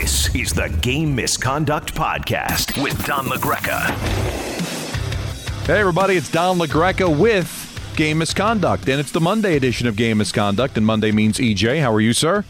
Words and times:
This 0.00 0.32
is 0.32 0.52
the 0.52 0.68
Game 0.80 1.16
Misconduct 1.16 1.92
Podcast 1.92 2.80
with 2.80 3.04
Don 3.04 3.24
LaGreca. 3.24 3.86
Hey, 5.66 5.80
everybody, 5.80 6.14
it's 6.14 6.30
Don 6.30 6.56
LaGreca 6.56 7.18
with 7.18 7.92
Game 7.96 8.18
Misconduct, 8.18 8.88
and 8.88 9.00
it's 9.00 9.10
the 9.10 9.20
Monday 9.20 9.56
edition 9.56 9.88
of 9.88 9.96
Game 9.96 10.18
Misconduct, 10.18 10.76
and 10.76 10.86
Monday 10.86 11.10
means 11.10 11.38
EJ. 11.38 11.80
How 11.80 11.92
are 11.92 12.00
you, 12.00 12.12
sir? 12.12 12.44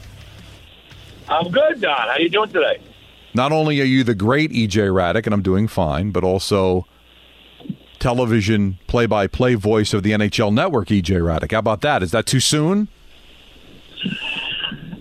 I'm 1.27 1.51
good, 1.51 1.81
Don. 1.81 1.97
How 1.97 2.09
are 2.09 2.21
you 2.21 2.29
doing 2.29 2.51
today? 2.51 2.83
Not 3.33 3.51
only 3.51 3.81
are 3.81 3.85
you 3.85 4.05
the 4.05 4.15
great 4.15 4.51
EJ 4.51 4.91
Hradek, 4.91 5.25
and 5.25 5.33
I'm 5.33 5.41
doing 5.41 5.69
fine, 5.69 6.11
but 6.11 6.23
also 6.25 6.87
television 7.99 8.79
play-by-play 8.89 9.55
voice 9.55 9.95
of 9.95 10.03
the 10.03 10.11
NHL 10.11 10.53
Network, 10.53 10.89
EJ 10.89 11.23
Hradek. 11.23 11.53
How 11.53 11.61
about 11.61 11.81
that? 11.81 12.03
Is 12.03 12.11
that 12.11 12.27
too 12.27 12.41
soon? 12.41 12.89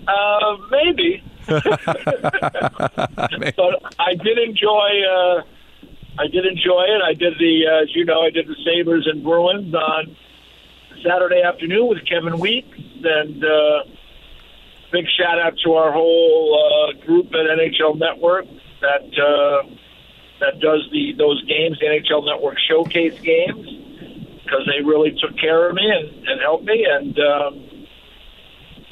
Uh, 0.07 0.55
maybe. 0.71 1.21
but 3.55 3.95
I 3.99 4.15
did 4.15 4.37
enjoy. 4.37 4.89
Uh, 5.09 5.43
I 6.19 6.27
did 6.27 6.45
enjoy 6.45 6.83
it. 6.83 7.01
I 7.03 7.13
did 7.13 7.37
the, 7.37 7.67
uh, 7.67 7.83
as 7.83 7.95
you 7.95 8.03
know, 8.03 8.21
I 8.21 8.31
did 8.31 8.47
the 8.47 8.55
Sabres 8.65 9.07
and 9.07 9.23
Bruins 9.23 9.73
on 9.73 10.15
Saturday 11.03 11.41
afternoon 11.41 11.87
with 11.87 12.05
Kevin 12.07 12.39
Weeks, 12.39 12.77
and 13.03 13.43
uh, 13.43 13.83
big 14.91 15.05
shout 15.17 15.39
out 15.39 15.53
to 15.63 15.73
our 15.73 15.91
whole 15.91 16.57
uh, 16.57 17.05
group 17.05 17.27
at 17.27 17.45
NHL 17.45 17.99
Network 17.99 18.45
that 18.81 19.05
uh, 19.17 19.69
that 20.39 20.59
does 20.59 20.87
the 20.91 21.13
those 21.17 21.43
games, 21.45 21.77
the 21.79 21.85
NHL 21.85 22.25
Network 22.25 22.57
showcase 22.59 23.19
games, 23.21 23.67
because 24.43 24.65
they 24.65 24.83
really 24.83 25.15
took 25.21 25.37
care 25.37 25.69
of 25.69 25.75
me 25.75 25.85
and, 25.85 26.27
and 26.27 26.41
helped 26.41 26.65
me, 26.65 26.85
and 26.89 27.19
um, 27.19 27.66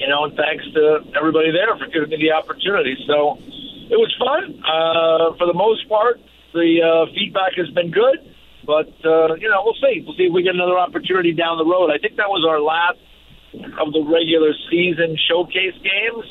you 0.06 0.14
know, 0.14 0.30
and 0.30 0.38
thanks 0.38 0.62
to 0.78 1.02
everybody 1.18 1.50
there 1.50 1.74
for 1.82 1.90
giving 1.90 2.14
me 2.14 2.30
the 2.30 2.32
opportunity. 2.32 2.94
So 3.10 3.42
it 3.90 3.98
was 3.98 4.14
fun. 4.22 4.62
Uh, 4.62 5.34
for 5.34 5.50
the 5.50 5.58
most 5.58 5.90
part, 5.90 6.22
the 6.54 6.78
uh, 6.78 7.10
feedback 7.18 7.58
has 7.58 7.74
been 7.74 7.90
good, 7.90 8.22
but 8.70 8.94
uh, 9.02 9.34
you 9.42 9.50
know, 9.50 9.66
we'll 9.66 9.82
see. 9.82 10.06
We'll 10.06 10.14
see 10.14 10.30
if 10.30 10.34
we 10.34 10.46
get 10.46 10.54
another 10.54 10.78
opportunity 10.78 11.34
down 11.34 11.58
the 11.58 11.66
road. 11.66 11.90
I 11.90 11.98
think 11.98 12.22
that 12.22 12.30
was 12.30 12.46
our 12.46 12.62
last 12.62 13.02
of 13.82 13.98
the 13.98 14.06
regular 14.06 14.54
season 14.70 15.18
showcase 15.26 15.74
games. 15.82 16.26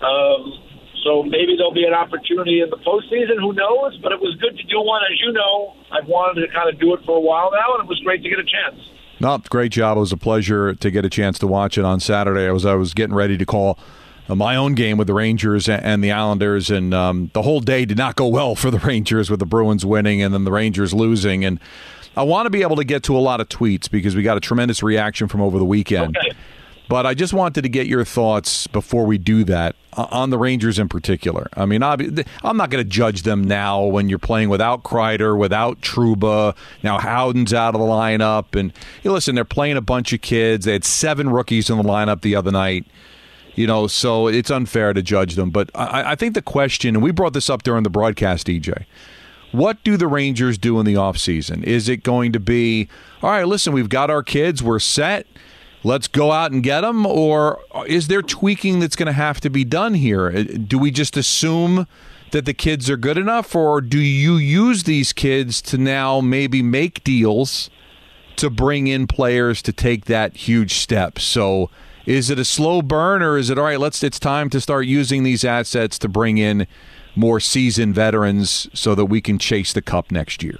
Um, 0.00 0.64
so 1.04 1.20
maybe 1.20 1.60
there'll 1.60 1.76
be 1.76 1.84
an 1.84 1.92
opportunity 1.92 2.64
in 2.64 2.72
the 2.72 2.80
postseason. 2.80 3.36
Who 3.36 3.52
knows? 3.52 4.00
But 4.00 4.16
it 4.16 4.20
was 4.20 4.32
good 4.40 4.56
to 4.56 4.64
do 4.64 4.80
one. 4.80 5.04
As 5.04 5.20
you 5.20 5.32
know, 5.36 5.76
I've 5.92 6.08
wanted 6.08 6.40
to 6.40 6.48
kind 6.48 6.72
of 6.72 6.80
do 6.80 6.96
it 6.96 7.04
for 7.04 7.20
a 7.20 7.20
while 7.20 7.52
now, 7.52 7.76
and 7.76 7.84
it 7.84 7.88
was 7.88 8.00
great 8.00 8.24
to 8.24 8.30
get 8.32 8.40
a 8.40 8.48
chance. 8.48 8.80
No, 9.24 9.38
great 9.48 9.72
job. 9.72 9.96
It 9.96 10.00
was 10.00 10.12
a 10.12 10.18
pleasure 10.18 10.74
to 10.74 10.90
get 10.90 11.06
a 11.06 11.08
chance 11.08 11.38
to 11.38 11.46
watch 11.46 11.78
it 11.78 11.84
on 11.84 11.98
Saturday. 11.98 12.46
I 12.46 12.52
was 12.52 12.66
I 12.66 12.74
was 12.74 12.92
getting 12.92 13.14
ready 13.14 13.38
to 13.38 13.46
call 13.46 13.78
my 14.28 14.54
own 14.54 14.74
game 14.74 14.98
with 14.98 15.06
the 15.06 15.14
Rangers 15.14 15.66
and 15.66 16.04
the 16.04 16.12
Islanders, 16.12 16.68
and 16.68 16.92
um, 16.92 17.30
the 17.32 17.40
whole 17.40 17.60
day 17.60 17.86
did 17.86 17.96
not 17.96 18.16
go 18.16 18.28
well 18.28 18.54
for 18.54 18.70
the 18.70 18.78
Rangers 18.86 19.30
with 19.30 19.40
the 19.40 19.46
Bruins 19.46 19.86
winning 19.86 20.20
and 20.20 20.34
then 20.34 20.44
the 20.44 20.52
Rangers 20.52 20.92
losing. 20.92 21.42
And 21.42 21.58
I 22.14 22.22
want 22.22 22.44
to 22.44 22.50
be 22.50 22.60
able 22.60 22.76
to 22.76 22.84
get 22.84 23.02
to 23.04 23.16
a 23.16 23.18
lot 23.18 23.40
of 23.40 23.48
tweets 23.48 23.90
because 23.90 24.14
we 24.14 24.22
got 24.22 24.36
a 24.36 24.40
tremendous 24.40 24.82
reaction 24.82 25.26
from 25.26 25.40
over 25.40 25.58
the 25.58 25.64
weekend. 25.64 26.18
Okay. 26.18 26.36
But 26.86 27.06
I 27.06 27.14
just 27.14 27.32
wanted 27.32 27.62
to 27.62 27.68
get 27.68 27.86
your 27.86 28.04
thoughts 28.04 28.66
before 28.66 29.06
we 29.06 29.16
do 29.16 29.42
that 29.44 29.74
uh, 29.94 30.06
on 30.10 30.30
the 30.30 30.38
Rangers 30.38 30.78
in 30.78 30.88
particular. 30.88 31.48
I 31.56 31.64
mean, 31.64 31.82
I'm 31.82 32.56
not 32.56 32.68
going 32.70 32.84
to 32.84 32.84
judge 32.84 33.22
them 33.22 33.42
now 33.42 33.82
when 33.84 34.10
you're 34.10 34.18
playing 34.18 34.50
without 34.50 34.82
Kreider, 34.82 35.36
without 35.36 35.80
Trouba. 35.80 36.54
Now 36.82 36.98
Howden's 36.98 37.54
out 37.54 37.74
of 37.74 37.80
the 37.80 37.86
lineup, 37.86 38.58
and 38.58 38.72
you 39.02 39.12
listen, 39.12 39.34
they're 39.34 39.44
playing 39.44 39.78
a 39.78 39.82
bunch 39.82 40.12
of 40.12 40.20
kids. 40.20 40.66
They 40.66 40.72
had 40.72 40.84
seven 40.84 41.30
rookies 41.30 41.70
in 41.70 41.78
the 41.78 41.84
lineup 41.84 42.20
the 42.20 42.36
other 42.36 42.52
night. 42.52 42.86
You 43.54 43.66
know, 43.66 43.86
so 43.86 44.26
it's 44.26 44.50
unfair 44.50 44.92
to 44.92 45.00
judge 45.00 45.36
them. 45.36 45.50
But 45.50 45.70
I, 45.74 46.12
I 46.12 46.14
think 46.16 46.34
the 46.34 46.42
question, 46.42 46.96
and 46.96 47.02
we 47.02 47.12
brought 47.12 47.34
this 47.34 47.48
up 47.48 47.62
during 47.62 47.84
the 47.84 47.90
broadcast, 47.90 48.48
EJ. 48.48 48.84
What 49.52 49.82
do 49.84 49.96
the 49.96 50.08
Rangers 50.08 50.58
do 50.58 50.80
in 50.80 50.86
the 50.86 50.94
offseason? 50.94 51.62
Is 51.62 51.88
it 51.88 52.02
going 52.02 52.32
to 52.32 52.40
be, 52.40 52.88
all 53.22 53.30
right, 53.30 53.46
listen, 53.46 53.72
we've 53.72 53.88
got 53.88 54.10
our 54.10 54.24
kids, 54.24 54.60
we're 54.60 54.80
set 54.80 55.28
let's 55.84 56.08
go 56.08 56.32
out 56.32 56.50
and 56.50 56.62
get 56.62 56.80
them 56.80 57.06
or 57.06 57.60
is 57.86 58.08
there 58.08 58.22
tweaking 58.22 58.80
that's 58.80 58.96
going 58.96 59.06
to 59.06 59.12
have 59.12 59.40
to 59.40 59.50
be 59.50 59.64
done 59.64 59.94
here? 59.94 60.28
Uh, 60.28 60.42
do 60.66 60.78
we 60.78 60.90
just 60.90 61.16
assume 61.16 61.86
that 62.32 62.46
the 62.46 62.54
kids 62.54 62.90
are 62.90 62.96
good 62.96 63.18
enough 63.18 63.54
or 63.54 63.80
do 63.80 63.98
you 63.98 64.36
use 64.36 64.84
these 64.84 65.12
kids 65.12 65.62
to 65.62 65.78
now 65.78 66.20
maybe 66.20 66.62
make 66.62 67.04
deals 67.04 67.70
to 68.36 68.50
bring 68.50 68.88
in 68.88 69.06
players 69.06 69.62
to 69.62 69.72
take 69.72 70.06
that 70.06 70.36
huge 70.36 70.74
step? 70.74 71.18
So 71.18 71.70
is 72.06 72.30
it 72.30 72.38
a 72.38 72.44
slow 72.44 72.82
burn 72.82 73.22
or 73.22 73.36
is 73.36 73.50
it 73.50 73.58
all 73.58 73.64
right 73.64 73.78
let's 73.78 74.02
it's 74.02 74.18
time 74.18 74.50
to 74.50 74.60
start 74.60 74.86
using 74.86 75.22
these 75.22 75.44
assets 75.44 75.98
to 75.98 76.08
bring 76.08 76.38
in 76.38 76.66
more 77.14 77.40
seasoned 77.40 77.94
veterans 77.94 78.68
so 78.72 78.94
that 78.94 79.04
we 79.06 79.20
can 79.20 79.38
chase 79.38 79.72
the 79.72 79.82
cup 79.82 80.10
next 80.10 80.42
year? 80.42 80.58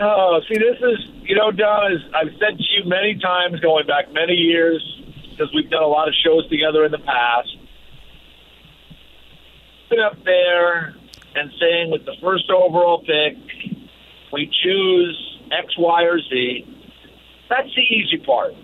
Oh, 0.00 0.40
see, 0.48 0.58
this 0.58 0.76
is, 0.78 1.08
you 1.22 1.34
know, 1.36 1.50
Don, 1.50 1.92
as 1.92 1.98
I've 2.14 2.32
said 2.38 2.58
many 2.86 3.18
times 3.18 3.60
going 3.60 3.86
back 3.86 4.12
many 4.12 4.34
years, 4.34 4.82
because 5.30 5.52
we've 5.54 5.70
done 5.70 5.82
a 5.82 5.86
lot 5.86 6.08
of 6.08 6.14
shows 6.24 6.48
together 6.48 6.84
in 6.84 6.92
the 6.92 6.98
past. 6.98 7.48
Been 9.90 10.00
up 10.00 10.16
there 10.24 10.94
and 11.34 11.50
saying 11.60 11.90
with 11.90 12.04
the 12.06 12.14
first 12.22 12.50
overall 12.50 13.00
pick, 13.00 13.36
we 14.32 14.50
choose 14.62 15.38
X, 15.52 15.76
Y, 15.78 16.02
or 16.02 16.18
Z. 16.18 16.64
That's 17.48 17.68
the 17.74 17.82
easy 17.82 18.18
part 18.24 18.54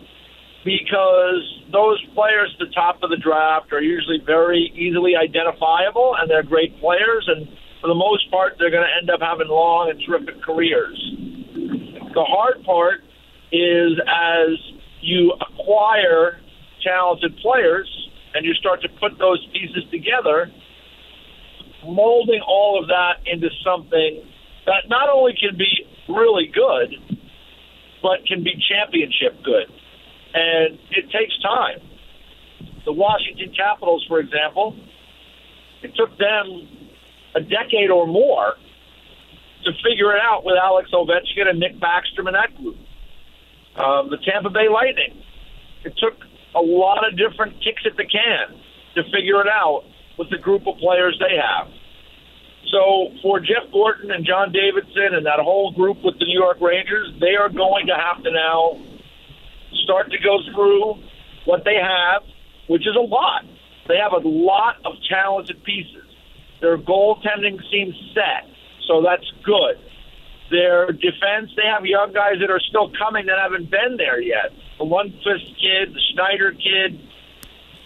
because 0.64 1.42
those 1.72 2.02
players 2.14 2.54
at 2.54 2.66
the 2.66 2.72
top 2.72 3.02
of 3.02 3.10
the 3.10 3.16
draft 3.16 3.72
are 3.72 3.82
usually 3.82 4.20
very 4.24 4.72
easily 4.76 5.14
identifiable 5.16 6.14
and 6.18 6.30
they're 6.30 6.42
great 6.42 6.78
players 6.80 7.28
and 7.28 7.48
for 7.80 7.88
the 7.88 7.94
most 7.94 8.30
part 8.30 8.54
they're 8.58 8.70
going 8.70 8.86
to 8.86 8.96
end 9.00 9.10
up 9.10 9.20
having 9.20 9.48
long 9.48 9.90
and 9.90 10.00
terrific 10.06 10.40
careers. 10.42 10.98
The 12.14 12.24
hard 12.24 12.62
part 12.64 13.02
is 13.52 14.00
as 14.08 14.58
you 15.00 15.32
acquire 15.40 16.40
talented 16.82 17.36
players 17.38 17.88
and 18.34 18.44
you 18.44 18.54
start 18.54 18.80
to 18.82 18.88
put 19.00 19.18
those 19.18 19.46
pieces 19.52 19.84
together, 19.90 20.50
molding 21.84 22.40
all 22.46 22.80
of 22.80 22.88
that 22.88 23.20
into 23.26 23.48
something 23.64 24.24
that 24.66 24.88
not 24.88 25.08
only 25.08 25.34
can 25.38 25.56
be 25.56 25.86
really 26.08 26.50
good, 26.52 27.18
but 28.02 28.24
can 28.26 28.42
be 28.42 28.52
championship 28.68 29.42
good. 29.44 29.68
And 30.34 30.78
it 30.90 31.10
takes 31.12 31.38
time. 31.42 31.78
The 32.84 32.92
Washington 32.92 33.52
Capitals, 33.54 34.04
for 34.08 34.18
example, 34.18 34.74
it 35.82 35.92
took 35.94 36.16
them 36.18 36.68
a 37.34 37.40
decade 37.40 37.90
or 37.90 38.06
more 38.06 38.54
to 39.64 39.70
figure 39.84 40.14
it 40.14 40.20
out 40.20 40.44
with 40.44 40.56
Alex 40.60 40.90
Ovechkin 40.92 41.48
and 41.48 41.60
Nick 41.60 41.78
Backstrom 41.78 42.26
and 42.26 42.34
that 42.34 42.56
group. 42.56 42.76
Um, 43.76 44.10
the 44.10 44.18
Tampa 44.24 44.50
Bay 44.50 44.68
Lightning, 44.68 45.22
it 45.84 45.94
took 45.96 46.14
a 46.54 46.60
lot 46.60 47.06
of 47.08 47.16
different 47.16 47.56
kicks 47.64 47.82
at 47.86 47.96
the 47.96 48.04
can 48.04 48.60
to 48.94 49.02
figure 49.04 49.40
it 49.40 49.48
out 49.48 49.84
with 50.18 50.28
the 50.30 50.38
group 50.38 50.66
of 50.66 50.76
players 50.76 51.16
they 51.18 51.36
have. 51.36 51.68
So 52.70 53.12
for 53.22 53.40
Jeff 53.40 53.68
Gorton 53.72 54.10
and 54.10 54.24
John 54.24 54.52
Davidson 54.52 55.16
and 55.16 55.26
that 55.26 55.40
whole 55.40 55.72
group 55.72 55.98
with 56.04 56.18
the 56.18 56.24
New 56.24 56.38
York 56.38 56.58
Rangers, 56.60 57.12
they 57.20 57.36
are 57.36 57.48
going 57.48 57.86
to 57.86 57.96
have 57.96 58.22
to 58.24 58.30
now 58.30 58.80
start 59.84 60.10
to 60.10 60.18
go 60.18 60.38
through 60.54 61.02
what 61.44 61.64
they 61.64 61.76
have, 61.76 62.22
which 62.68 62.82
is 62.82 62.96
a 62.96 63.04
lot. 63.04 63.44
They 63.88 63.96
have 63.96 64.12
a 64.12 64.26
lot 64.26 64.76
of 64.84 64.94
talented 65.08 65.62
pieces. 65.64 66.04
Their 66.60 66.78
goaltending 66.78 67.58
seems 67.70 67.94
set, 68.14 68.48
so 68.86 69.02
that's 69.02 69.26
good. 69.44 69.76
Their 70.52 70.92
defense, 70.92 71.50
they 71.56 71.64
have 71.64 71.86
young 71.86 72.12
guys 72.12 72.36
that 72.40 72.50
are 72.50 72.60
still 72.60 72.92
coming 72.92 73.24
that 73.26 73.38
haven't 73.40 73.70
been 73.70 73.96
there 73.96 74.20
yet. 74.20 74.52
The 74.76 74.84
Lundkvist 74.84 75.48
kid, 75.56 75.94
the 75.94 76.00
Schneider 76.12 76.52
kid. 76.52 77.00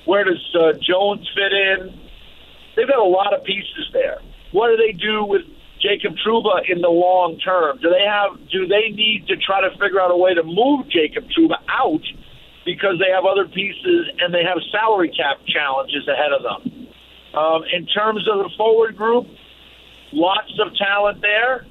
Where 0.05 0.25
does 0.25 0.43
uh, 0.53 0.73
Jones 0.83 1.31
fit 1.33 1.53
in? 1.53 1.95
They've 2.75 2.89
got 2.89 2.99
a 2.99 3.07
lot 3.07 3.33
of 3.35 3.45
pieces 3.45 3.89
there. 3.93 4.19
What 4.51 4.71
do 4.71 4.77
they 4.77 4.91
do 4.91 5.25
with 5.25 5.43
Jacob 5.81 6.15
Trouba 6.27 6.69
in 6.69 6.81
the 6.81 6.89
long 6.89 7.39
term? 7.39 7.79
Do 7.79 7.89
they 7.89 8.05
have? 8.05 8.35
Do 8.51 8.67
they 8.67 8.91
need 8.91 9.29
to 9.29 9.37
try 9.37 9.61
to 9.61 9.71
figure 9.79 10.01
out 10.01 10.11
a 10.11 10.17
way 10.17 10.35
to 10.35 10.43
move 10.43 10.89
Jacob 10.89 11.25
Trouba 11.31 11.63
out 11.69 12.03
because 12.65 12.99
they 12.99 13.15
have 13.15 13.25
other 13.25 13.47
pieces 13.47 14.11
and 14.19 14.35
they 14.35 14.43
have 14.43 14.59
salary 14.73 15.15
cap 15.15 15.39
challenges 15.47 16.09
ahead 16.09 16.33
of 16.33 16.43
them? 16.43 16.89
Um, 17.33 17.63
in 17.73 17.87
terms 17.87 18.27
of 18.29 18.39
the 18.39 18.51
forward 18.57 18.97
group, 18.97 19.27
lots 20.13 20.51
of 20.59 20.75
talent 20.75 21.23
there. 21.23 21.65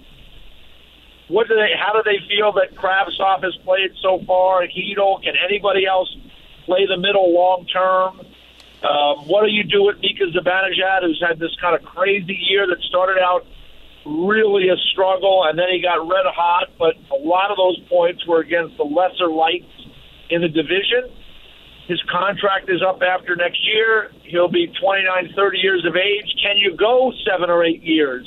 What 1.27 1.47
do 1.47 1.55
they? 1.55 1.73
How 1.77 1.93
do 1.93 2.01
they 2.05 2.19
feel 2.27 2.53
that 2.53 2.75
Kravtsov 2.75 3.43
has 3.43 3.55
played 3.63 3.91
so 4.01 4.21
far? 4.27 4.61
Hedel, 4.67 5.23
can 5.23 5.33
anybody 5.43 5.85
else 5.85 6.13
play 6.65 6.85
the 6.85 6.97
middle 6.97 7.33
long 7.33 7.65
term? 7.65 8.21
Um, 8.85 9.25
what 9.25 9.43
do 9.45 9.51
you 9.51 9.63
do 9.63 9.83
with 9.83 9.97
Mika 9.99 10.25
Zibanejad, 10.25 11.01
who's 11.01 11.21
had 11.25 11.39
this 11.39 11.55
kind 11.59 11.75
of 11.75 11.81
crazy 11.81 12.37
year 12.49 12.67
that 12.67 12.77
started 12.83 13.17
out 13.19 13.45
really 14.05 14.69
a 14.69 14.77
struggle, 14.93 15.45
and 15.49 15.57
then 15.57 15.65
he 15.71 15.81
got 15.81 15.97
red 16.07 16.25
hot, 16.29 16.69
but 16.77 16.93
a 17.09 17.17
lot 17.17 17.49
of 17.49 17.57
those 17.57 17.79
points 17.89 18.25
were 18.27 18.41
against 18.41 18.77
the 18.77 18.83
lesser 18.83 19.27
lights 19.27 19.71
in 20.29 20.41
the 20.41 20.47
division. 20.47 21.09
His 21.87 22.01
contract 22.11 22.69
is 22.69 22.81
up 22.85 23.01
after 23.01 23.35
next 23.35 23.65
year. 23.65 24.11
He'll 24.23 24.51
be 24.51 24.67
29, 24.67 25.33
30 25.35 25.57
years 25.57 25.85
of 25.85 25.95
age. 25.95 26.29
Can 26.43 26.57
you 26.57 26.75
go 26.77 27.11
seven 27.25 27.49
or 27.49 27.63
eight 27.63 27.81
years 27.81 28.25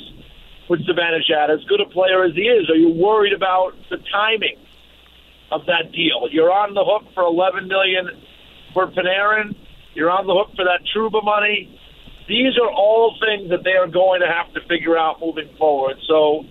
with 0.69 0.85
Zibanejad, 0.85 1.49
as 1.49 1.63
good 1.65 1.81
a 1.81 1.89
player 1.89 2.23
as 2.23 2.33
he 2.35 2.45
is? 2.45 2.69
Are 2.69 2.77
you 2.77 2.93
worried 2.93 3.33
about 3.33 3.73
the 3.89 3.97
timing 4.13 4.55
of 5.51 5.65
that 5.65 5.91
deal? 5.91 6.29
You're 6.31 6.53
on 6.53 6.73
the 6.77 6.85
hook 6.85 7.11
for 7.13 7.23
11 7.23 7.67
million 7.67 8.07
for 8.73 8.87
Panarin. 8.87 9.57
You're 9.95 10.11
on 10.11 10.27
the 10.27 10.37
hook 10.37 10.53
for 10.55 10.63
that 10.63 10.85
Trouba 10.93 11.25
money. 11.25 11.75
These 12.29 12.53
are 12.61 12.69
all 12.69 13.17
things 13.17 13.49
that 13.49 13.65
they 13.65 13.73
are 13.73 13.89
going 13.89 14.21
to 14.21 14.29
have 14.29 14.53
to 14.53 14.61
figure 14.69 14.95
out 14.95 15.17
moving 15.19 15.49
forward. 15.57 15.97
So 16.07 16.45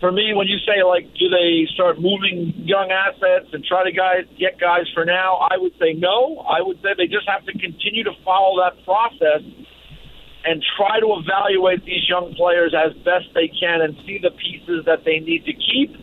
for 0.00 0.10
me, 0.10 0.34
when 0.34 0.50
you 0.50 0.58
say 0.66 0.82
like, 0.82 1.06
do 1.14 1.30
they 1.30 1.70
start 1.70 2.02
moving 2.02 2.50
young 2.66 2.90
assets 2.90 3.54
and 3.54 3.62
try 3.62 3.86
to 3.86 3.94
guys 3.94 4.26
get 4.34 4.58
guys 4.58 4.90
for 4.94 5.06
now? 5.06 5.38
I 5.38 5.54
would 5.54 5.78
say 5.78 5.94
no. 5.94 6.42
I 6.42 6.58
would 6.58 6.82
say 6.82 6.98
they 6.98 7.06
just 7.06 7.30
have 7.30 7.46
to 7.46 7.54
continue 7.54 8.02
to 8.02 8.14
follow 8.26 8.58
that 8.58 8.82
process 8.82 9.46
and 10.44 10.62
try 10.76 11.00
to 11.00 11.08
evaluate 11.18 11.84
these 11.84 12.08
young 12.08 12.34
players 12.34 12.74
as 12.74 12.94
best 13.02 13.26
they 13.34 13.48
can 13.48 13.82
and 13.82 13.96
see 14.06 14.18
the 14.22 14.30
pieces 14.30 14.84
that 14.86 15.04
they 15.04 15.18
need 15.18 15.44
to 15.44 15.52
keep 15.52 15.94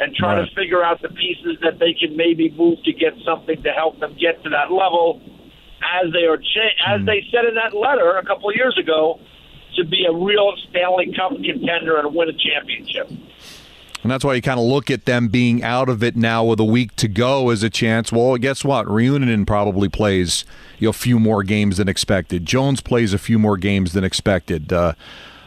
and 0.00 0.14
try 0.14 0.34
right. 0.34 0.48
to 0.48 0.54
figure 0.54 0.82
out 0.82 1.00
the 1.02 1.08
pieces 1.08 1.56
that 1.62 1.78
they 1.78 1.94
can 1.94 2.16
maybe 2.16 2.50
move 2.50 2.82
to 2.84 2.92
get 2.92 3.14
something 3.24 3.62
to 3.62 3.70
help 3.70 3.98
them 4.00 4.16
get 4.18 4.42
to 4.42 4.50
that 4.50 4.72
level 4.72 5.22
as 6.02 6.12
they 6.12 6.26
are 6.26 6.38
cha- 6.38 6.94
as 6.94 7.00
mm. 7.00 7.06
they 7.06 7.22
said 7.30 7.44
in 7.44 7.54
that 7.54 7.76
letter 7.76 8.16
a 8.16 8.24
couple 8.24 8.50
of 8.50 8.56
years 8.56 8.76
ago 8.78 9.20
to 9.76 9.84
be 9.84 10.06
a 10.08 10.12
real 10.12 10.52
Stanley 10.70 11.12
Cup 11.14 11.32
contender 11.32 11.98
and 11.98 12.14
win 12.14 12.28
a 12.28 12.32
championship. 12.32 13.10
And 14.04 14.10
that's 14.10 14.22
why 14.22 14.34
you 14.34 14.42
kind 14.42 14.60
of 14.60 14.66
look 14.66 14.90
at 14.90 15.06
them 15.06 15.28
being 15.28 15.62
out 15.62 15.88
of 15.88 16.02
it 16.02 16.14
now 16.14 16.44
with 16.44 16.60
a 16.60 16.64
week 16.64 16.94
to 16.96 17.08
go 17.08 17.48
as 17.48 17.62
a 17.62 17.70
chance. 17.70 18.12
Well, 18.12 18.36
guess 18.36 18.62
what? 18.62 18.86
Reunanen 18.86 19.46
probably 19.46 19.88
plays 19.88 20.44
you 20.78 20.86
know, 20.86 20.90
a 20.90 20.92
few 20.92 21.18
more 21.18 21.42
games 21.42 21.78
than 21.78 21.88
expected. 21.88 22.44
Jones 22.44 22.82
plays 22.82 23.14
a 23.14 23.18
few 23.18 23.38
more 23.38 23.56
games 23.56 23.94
than 23.94 24.04
expected. 24.04 24.74
Uh, 24.74 24.92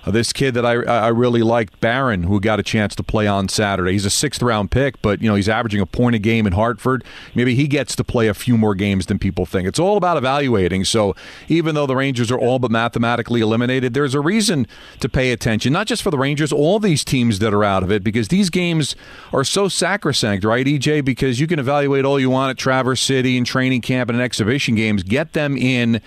uh, 0.07 0.12
this 0.12 0.31
kid 0.31 0.54
that 0.54 0.65
I 0.65 0.74
I 0.83 1.09
really 1.09 1.42
liked, 1.42 1.80
Barron, 1.80 2.24
who 2.24 2.39
got 2.39 2.59
a 2.59 2.63
chance 2.63 2.95
to 2.95 3.04
play 3.04 3.27
on 3.27 3.50
Saturday. 3.50 3.92
He's 3.92 4.06
a 4.06 4.09
sixth 4.09 4.42
round 4.42 4.71
pick, 4.71 5.01
but 5.01 5.21
you 5.21 5.27
know 5.27 5.36
he's 5.36 5.50
averaging 5.50 5.81
a 5.81 5.86
point 5.86 6.15
a 6.15 6.19
game 6.19 6.48
in 6.48 6.54
Hartford. 6.54 7.04
Maybe 7.36 7.56
he 7.56 7.68
gets 7.68 7.95
to 7.98 8.04
play 8.04 8.27
a 8.27 8.33
few 8.33 8.57
more 8.57 8.74
games 8.74 9.07
than 9.07 9.19
people 9.19 9.45
think. 9.45 9.68
It's 9.68 9.80
all 9.80 9.98
about 9.98 10.18
evaluating. 10.18 10.86
So 10.86 11.15
even 11.50 11.75
though 11.75 11.86
the 11.86 11.95
Rangers 11.95 12.31
are 12.31 12.39
all 12.39 12.59
but 12.59 12.71
mathematically 12.71 13.42
eliminated, 13.42 13.94
there's 13.94 14.15
a 14.15 14.21
reason 14.21 14.65
to 15.01 15.09
pay 15.09 15.31
attention, 15.31 15.74
not 15.74 15.88
just 15.88 16.01
for 16.01 16.12
the 16.12 16.18
Rangers, 16.18 16.53
all 16.53 16.80
these 16.80 17.03
teams 17.03 17.39
that 17.39 17.53
are 17.53 17.63
out 17.63 17.83
of 17.83 17.92
it, 17.92 18.03
because 18.03 18.30
these 18.30 18.50
games 18.50 18.95
are 19.33 19.44
so 19.44 19.68
sacrosanct, 19.68 20.45
right, 20.45 20.65
EJ? 20.65 21.03
Because 21.03 21.39
you 21.39 21.48
can 21.48 21.60
evaluate 21.60 22.06
all 22.06 22.19
you 22.19 22.30
want 22.30 22.51
at 22.51 22.57
Traverse 22.57 23.01
City 23.01 23.38
and 23.38 23.45
training 23.45 23.81
camp 23.81 24.10
and 24.10 24.21
exhibition 24.21 24.75
games, 24.75 25.03
get 25.03 25.33
them 25.33 25.57
in 25.57 26.01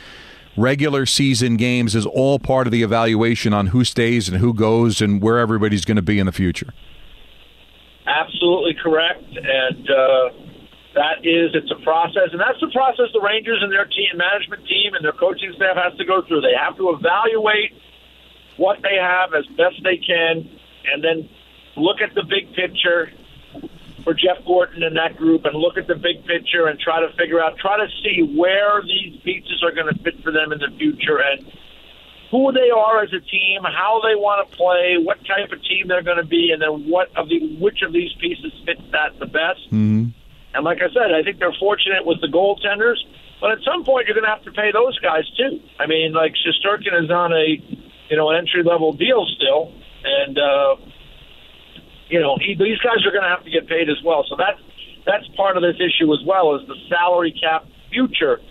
regular 0.57 1.07
season 1.07 1.57
games 1.57 1.95
is 1.95 2.07
all 2.07 2.39
part 2.39 2.67
of 2.67 2.71
the 2.71 2.83
evaluation 2.83 3.53
on 3.53 3.69
who 3.69 3.85
stays 3.85 4.29
and 4.29 4.39
who 4.39 4.53
goes 4.53 5.01
and 5.01 5.23
where 5.23 5.39
everybody's 5.39 5.85
going 5.85 5.97
to 5.97 6.03
be 6.03 6.19
in 6.19 6.27
the 6.27 6.33
future. 6.33 6.73
Absolutely 8.07 8.75
correct, 8.83 9.23
and 9.23 9.91
uh, 9.91 10.31
that 10.95 11.23
is 11.23 11.55
it's 11.55 11.71
a 11.71 11.83
process, 11.85 12.31
and 12.33 12.41
that's 12.41 12.59
the 12.61 12.71
process 12.73 13.07
the 13.13 13.21
Rangers 13.21 13.61
and 13.63 13.71
their 13.71 13.87
team 13.87 14.17
management 14.17 14.67
team 14.67 14.95
and 14.95 15.05
their 15.05 15.13
coaching 15.13 15.53
staff 15.55 15.77
has 15.77 15.97
to 15.99 16.05
go 16.05 16.23
through. 16.27 16.41
They 16.41 16.57
have 16.59 16.77
to 16.77 16.91
evaluate 16.91 17.73
what 18.57 18.83
they 18.83 18.97
have 19.01 19.33
as 19.35 19.47
best 19.57 19.79
they 19.85 19.97
can, 19.97 20.49
and 20.91 21.05
then 21.05 21.29
look 21.77 22.01
at 22.01 22.15
the 22.15 22.25
big 22.25 22.53
picture 22.55 23.13
for 24.03 24.15
Jeff 24.15 24.45
Gorton 24.47 24.83
and 24.83 24.97
that 24.97 25.17
group 25.17 25.45
and 25.45 25.55
look 25.55 25.77
at 25.77 25.87
the 25.87 25.95
big 25.95 26.25
picture 26.27 26.67
and 26.67 26.79
try 26.79 27.01
to 27.01 27.13
figure 27.17 27.43
out, 27.43 27.59
try 27.59 27.77
to 27.77 27.89
see 28.03 28.23
where 28.23 28.83
these 28.83 29.21
pieces 29.23 29.63
are 29.63 29.73
going 29.73 29.93
to 29.93 30.03
fit 30.03 30.23
for 30.23 30.33
them 30.33 30.53
in 30.53 30.59
the 30.59 30.71
future 30.79 31.19
and 31.19 31.47
who 32.31 32.53
they 32.53 32.71
are 32.71 33.03
as 33.03 33.13
a 33.13 33.21
team, 33.21 33.63
how 33.65 34.01
they 34.03 34.15
want 34.15 34.49
to 34.49 34.57
play, 34.57 34.97
what 35.03 35.19
type 35.27 35.51
of 35.51 35.63
team 35.65 35.89
they're 35.89 36.03
going 36.03 36.17
to 36.17 36.27
be, 36.27 36.51
and 36.53 36.63
then 36.63 36.89
what 36.89 37.11
of 37.17 37.29
the 37.29 37.57
which 37.59 37.83
of 37.83 37.93
these 37.93 38.13
pieces 38.21 38.53
fits 38.65 38.83
that 38.93 39.19
the 39.19 39.27
best. 39.27 39.67
Mm-hmm. 39.67 40.15
And 40.55 40.65
like 40.65 40.79
I 40.79 40.93
said, 40.95 41.13
I 41.15 41.23
think 41.23 41.39
they're 41.39 41.57
fortunate 41.59 42.07
with 42.07 42.21
the 42.21 42.29
goaltenders, 42.29 42.99
but 43.41 43.51
at 43.51 43.59
some 43.65 43.85
point 43.85 44.07
you're 44.07 44.15
going 44.15 44.27
to 44.27 44.31
have 44.31 44.45
to 44.45 44.53
pay 44.53 44.71
those 44.73 44.99
guys 45.01 45.29
too. 45.37 45.61
I 45.79 45.87
mean, 45.87 46.13
like 46.13 46.35
Shesterkin 46.39 47.05
is 47.05 47.11
on 47.11 47.33
a 47.33 47.59
you 48.09 48.17
know 48.17 48.31
an 48.31 48.39
entry 48.39 48.63
level 48.63 48.93
deal 48.93 49.27
still, 49.37 49.75
and 50.05 50.39
uh, 50.39 50.77
you 52.11 52.21
know, 52.21 52.37
he, 52.43 52.59
these 52.59 52.79
guys 52.83 53.01
are 53.07 53.15
going 53.15 53.23
to 53.23 53.31
have 53.31 53.45
to 53.47 53.51
get 53.51 53.71
paid 53.71 53.89
as 53.89 54.03
well. 54.05 54.27
So 54.29 54.35
that's 54.37 54.61
that's 55.07 55.25
part 55.39 55.57
of 55.57 55.63
this 55.63 55.79
issue 55.81 56.13
as 56.13 56.21
well 56.27 56.55
is 56.59 56.67
the 56.67 56.77
salary 56.91 57.33
cap 57.33 57.65
future 57.89 58.43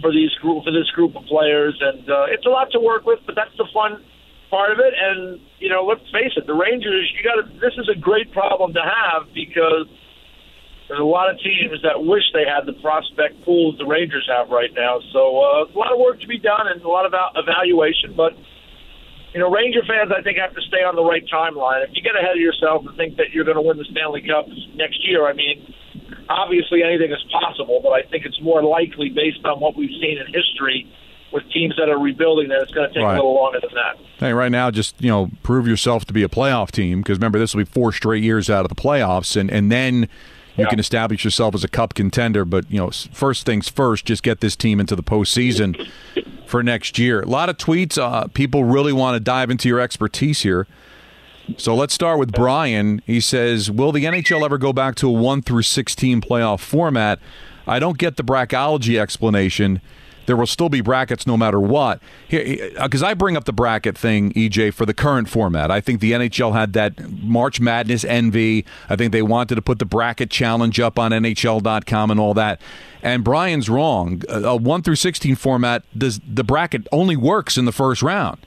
for 0.00 0.12
these 0.12 0.30
group 0.44 0.62
for 0.64 0.70
this 0.70 0.88
group 0.92 1.16
of 1.16 1.24
players, 1.24 1.76
and 1.80 2.04
uh, 2.08 2.28
it's 2.28 2.44
a 2.44 2.52
lot 2.52 2.70
to 2.72 2.80
work 2.80 3.06
with, 3.06 3.18
but 3.24 3.34
that's 3.34 3.56
the 3.56 3.66
fun 3.72 4.04
part 4.50 4.70
of 4.70 4.78
it. 4.78 4.92
And 4.92 5.40
you 5.58 5.68
know, 5.68 5.84
let's 5.84 6.04
face 6.12 6.36
it, 6.36 6.46
the 6.46 6.54
Rangers. 6.54 7.10
You 7.16 7.24
got. 7.24 7.48
This 7.60 7.74
is 7.80 7.88
a 7.88 7.98
great 7.98 8.30
problem 8.32 8.74
to 8.74 8.84
have 8.84 9.32
because 9.32 9.88
there's 10.88 11.00
a 11.00 11.08
lot 11.08 11.32
of 11.32 11.40
teams 11.40 11.80
that 11.82 11.98
wish 12.04 12.22
they 12.32 12.44
had 12.44 12.68
the 12.68 12.76
prospect 12.84 13.42
pool 13.44 13.74
the 13.76 13.86
Rangers 13.88 14.28
have 14.28 14.50
right 14.50 14.70
now. 14.76 15.00
So 15.12 15.40
uh, 15.40 15.66
a 15.66 15.76
lot 15.76 15.92
of 15.92 15.98
work 15.98 16.20
to 16.20 16.28
be 16.28 16.38
done 16.38 16.68
and 16.68 16.80
a 16.82 16.88
lot 16.88 17.06
of 17.08 17.14
evaluation, 17.34 18.14
but 18.14 18.36
you 19.36 19.42
know, 19.42 19.50
Ranger 19.50 19.84
fans, 19.86 20.10
I 20.16 20.22
think, 20.22 20.38
have 20.38 20.54
to 20.54 20.62
stay 20.62 20.80
on 20.80 20.96
the 20.96 21.04
right 21.04 21.22
timeline. 21.28 21.84
If 21.84 21.90
you 21.92 22.00
get 22.00 22.16
ahead 22.16 22.32
of 22.32 22.40
yourself 22.40 22.86
and 22.86 22.96
think 22.96 23.18
that 23.18 23.32
you're 23.32 23.44
going 23.44 23.58
to 23.58 23.62
win 23.62 23.76
the 23.76 23.84
Stanley 23.84 24.22
Cup 24.22 24.48
next 24.76 25.06
year, 25.06 25.28
I 25.28 25.34
mean, 25.34 25.74
obviously 26.30 26.82
anything 26.82 27.12
is 27.12 27.22
possible, 27.30 27.80
but 27.82 27.90
I 27.90 28.00
think 28.08 28.24
it's 28.24 28.40
more 28.40 28.64
likely 28.64 29.10
based 29.10 29.44
on 29.44 29.60
what 29.60 29.76
we've 29.76 29.92
seen 30.00 30.16
in 30.16 30.32
history 30.32 30.90
with 31.34 31.42
teams 31.52 31.76
that 31.76 31.90
are 31.90 31.98
rebuilding 31.98 32.48
that 32.48 32.62
it's 32.62 32.72
going 32.72 32.88
to 32.88 32.94
take 32.94 33.04
right. 33.04 33.12
a 33.12 33.16
little 33.16 33.34
longer 33.34 33.60
than 33.60 33.74
that. 33.74 33.98
Hey, 34.16 34.32
right 34.32 34.50
now, 34.50 34.70
just 34.70 34.94
you 35.02 35.10
know, 35.10 35.28
prove 35.42 35.68
yourself 35.68 36.06
to 36.06 36.14
be 36.14 36.22
a 36.22 36.30
playoff 36.30 36.70
team 36.70 37.02
because 37.02 37.18
remember 37.18 37.38
this 37.38 37.54
will 37.54 37.60
be 37.60 37.70
four 37.70 37.92
straight 37.92 38.24
years 38.24 38.48
out 38.48 38.64
of 38.64 38.70
the 38.70 38.74
playoffs, 38.74 39.38
and 39.38 39.50
and 39.50 39.70
then 39.70 40.08
you 40.56 40.64
yeah. 40.64 40.70
can 40.70 40.78
establish 40.78 41.26
yourself 41.26 41.54
as 41.54 41.62
a 41.62 41.68
cup 41.68 41.92
contender. 41.92 42.46
But 42.46 42.70
you 42.70 42.78
know, 42.78 42.90
first 43.12 43.44
things 43.44 43.68
first, 43.68 44.06
just 44.06 44.22
get 44.22 44.40
this 44.40 44.56
team 44.56 44.80
into 44.80 44.96
the 44.96 45.02
postseason 45.02 45.86
for 46.46 46.62
next 46.62 46.98
year. 46.98 47.20
A 47.20 47.26
lot 47.26 47.48
of 47.48 47.58
tweets. 47.58 47.98
Uh, 47.98 48.28
people 48.28 48.64
really 48.64 48.92
want 48.92 49.16
to 49.16 49.20
dive 49.20 49.50
into 49.50 49.68
your 49.68 49.80
expertise 49.80 50.42
here. 50.42 50.66
So 51.58 51.74
let's 51.74 51.94
start 51.94 52.18
with 52.18 52.32
Brian. 52.32 53.02
He 53.06 53.20
says, 53.20 53.70
"Will 53.70 53.92
the 53.92 54.04
NHL 54.04 54.44
ever 54.44 54.58
go 54.58 54.72
back 54.72 54.94
to 54.96 55.08
a 55.08 55.12
one 55.12 55.42
through 55.42 55.62
sixteen 55.62 56.20
playoff 56.20 56.60
format?" 56.60 57.18
I 57.66 57.78
don't 57.78 57.98
get 57.98 58.16
the 58.16 58.22
brackology 58.22 58.98
explanation 58.98 59.80
there 60.26 60.36
will 60.36 60.46
still 60.46 60.68
be 60.68 60.80
brackets 60.80 61.26
no 61.26 61.36
matter 61.36 61.58
what. 61.58 62.00
Because 62.28 63.02
uh, 63.02 63.06
I 63.06 63.14
bring 63.14 63.36
up 63.36 63.44
the 63.44 63.52
bracket 63.52 63.96
thing, 63.96 64.32
EJ, 64.34 64.74
for 64.74 64.84
the 64.84 64.94
current 64.94 65.28
format. 65.28 65.70
I 65.70 65.80
think 65.80 66.00
the 66.00 66.12
NHL 66.12 66.52
had 66.52 66.72
that 66.74 67.10
March 67.22 67.60
Madness 67.60 68.04
envy. 68.04 68.64
I 68.88 68.96
think 68.96 69.12
they 69.12 69.22
wanted 69.22 69.54
to 69.54 69.62
put 69.62 69.78
the 69.78 69.84
bracket 69.84 70.30
challenge 70.30 70.78
up 70.78 70.98
on 70.98 71.12
NHL.com 71.12 72.10
and 72.10 72.20
all 72.20 72.34
that. 72.34 72.60
And 73.02 73.22
Brian's 73.24 73.68
wrong. 73.68 74.22
A 74.28 74.56
1 74.56 74.82
through 74.82 74.96
16 74.96 75.36
format, 75.36 75.84
does 75.96 76.20
the 76.26 76.44
bracket 76.44 76.86
only 76.92 77.16
works 77.16 77.56
in 77.56 77.64
the 77.64 77.72
first 77.72 78.02
round. 78.02 78.44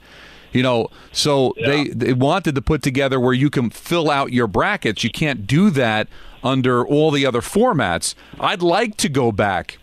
You 0.52 0.64
know, 0.64 0.88
so 1.12 1.54
yeah. 1.56 1.66
they, 1.68 1.88
they 1.88 2.12
wanted 2.12 2.56
to 2.56 2.62
put 2.62 2.82
together 2.82 3.20
where 3.20 3.32
you 3.32 3.50
can 3.50 3.70
fill 3.70 4.10
out 4.10 4.32
your 4.32 4.48
brackets. 4.48 5.04
You 5.04 5.10
can't 5.10 5.46
do 5.46 5.70
that 5.70 6.08
under 6.42 6.84
all 6.84 7.10
the 7.10 7.24
other 7.24 7.40
formats. 7.40 8.14
I'd 8.38 8.62
like 8.62 8.96
to 8.96 9.08
go 9.08 9.30
back 9.30 9.78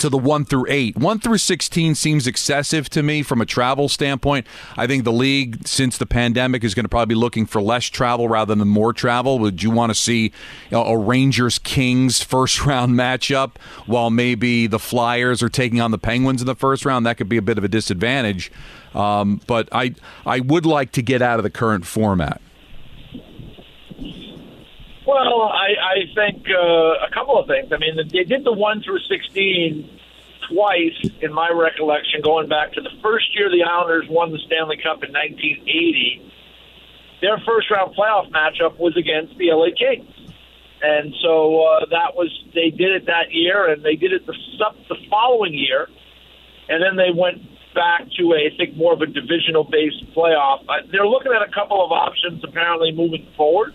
to 0.00 0.08
the 0.08 0.18
one 0.18 0.44
through 0.44 0.66
eight. 0.68 0.96
One 0.96 1.20
through 1.20 1.38
16 1.38 1.94
seems 1.94 2.26
excessive 2.26 2.90
to 2.90 3.02
me 3.02 3.22
from 3.22 3.40
a 3.40 3.46
travel 3.46 3.88
standpoint. 3.88 4.46
I 4.76 4.86
think 4.86 5.04
the 5.04 5.12
league, 5.12 5.66
since 5.66 5.98
the 5.98 6.06
pandemic, 6.06 6.64
is 6.64 6.74
going 6.74 6.84
to 6.84 6.88
probably 6.88 7.14
be 7.14 7.18
looking 7.18 7.46
for 7.46 7.62
less 7.62 7.84
travel 7.84 8.28
rather 8.28 8.54
than 8.54 8.68
more 8.68 8.92
travel. 8.92 9.38
Would 9.38 9.62
you 9.62 9.70
want 9.70 9.90
to 9.90 9.94
see 9.94 10.24
you 10.24 10.32
know, 10.72 10.84
a 10.84 10.96
Rangers 10.96 11.58
Kings 11.58 12.22
first 12.30 12.64
round 12.64 12.94
matchup 12.94 13.56
while 13.86 14.10
maybe 14.10 14.66
the 14.66 14.78
Flyers 14.78 15.42
are 15.42 15.48
taking 15.48 15.80
on 15.80 15.90
the 15.90 15.98
Penguins 15.98 16.40
in 16.40 16.46
the 16.46 16.56
first 16.56 16.84
round? 16.84 17.06
That 17.06 17.16
could 17.16 17.28
be 17.28 17.36
a 17.36 17.42
bit 17.42 17.58
of 17.58 17.64
a 17.64 17.68
disadvantage. 17.68 18.50
Um, 18.94 19.40
but 19.46 19.68
I, 19.70 19.94
I 20.26 20.40
would 20.40 20.66
like 20.66 20.92
to 20.92 21.02
get 21.02 21.22
out 21.22 21.38
of 21.38 21.44
the 21.44 21.50
current 21.50 21.86
format. 21.86 22.40
Well, 25.10 25.42
I, 25.42 25.74
I 25.74 25.96
think 26.14 26.46
uh, 26.46 27.02
a 27.02 27.10
couple 27.12 27.36
of 27.36 27.48
things. 27.48 27.72
I 27.72 27.78
mean, 27.78 27.98
they 28.12 28.22
did 28.22 28.44
the 28.44 28.52
one 28.52 28.80
through 28.80 29.00
sixteen 29.10 29.90
twice, 30.46 30.94
in 31.20 31.32
my 31.32 31.50
recollection, 31.50 32.22
going 32.22 32.48
back 32.48 32.72
to 32.74 32.80
the 32.80 32.94
first 33.02 33.26
year 33.34 33.50
the 33.50 33.64
Islanders 33.64 34.06
won 34.08 34.30
the 34.30 34.38
Stanley 34.46 34.76
Cup 34.76 35.02
in 35.02 35.10
1980. 35.10 36.30
Their 37.22 37.38
first 37.42 37.70
round 37.70 37.96
playoff 37.96 38.30
matchup 38.30 38.78
was 38.78 38.96
against 38.96 39.36
the 39.36 39.50
LA 39.50 39.74
Kings, 39.74 40.14
and 40.80 41.12
so 41.22 41.58
uh, 41.58 41.86
that 41.90 42.14
was 42.14 42.30
they 42.54 42.70
did 42.70 42.94
it 42.94 43.06
that 43.06 43.34
year, 43.34 43.66
and 43.66 43.82
they 43.82 43.96
did 43.96 44.12
it 44.12 44.26
the 44.26 44.34
the 44.88 44.96
following 45.10 45.54
year, 45.54 45.88
and 46.68 46.78
then 46.80 46.94
they 46.94 47.10
went 47.10 47.42
back 47.74 48.06
to 48.18 48.30
a, 48.30 48.46
I 48.46 48.56
think 48.56 48.76
more 48.76 48.92
of 48.92 49.02
a 49.02 49.06
divisional 49.06 49.64
based 49.64 50.06
playoff. 50.14 50.62
They're 50.92 51.06
looking 51.06 51.32
at 51.34 51.42
a 51.42 51.50
couple 51.50 51.84
of 51.84 51.90
options 51.90 52.44
apparently 52.44 52.92
moving 52.92 53.26
forward 53.36 53.74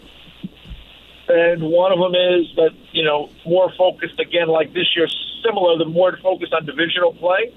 and 1.28 1.64
one 1.64 1.92
of 1.92 2.00
them 2.00 2.14
is 2.14 2.46
that 2.56 2.72
you 2.92 3.04
know 3.04 3.30
more 3.46 3.72
focused 3.78 4.20
again, 4.20 4.48
like 4.48 4.74
this 4.74 4.88
year, 4.96 5.08
similar, 5.44 5.78
the 5.78 5.86
more 5.86 6.18
focused 6.22 6.54
on 6.54 6.66
divisional 6.66 7.14
play. 7.14 7.54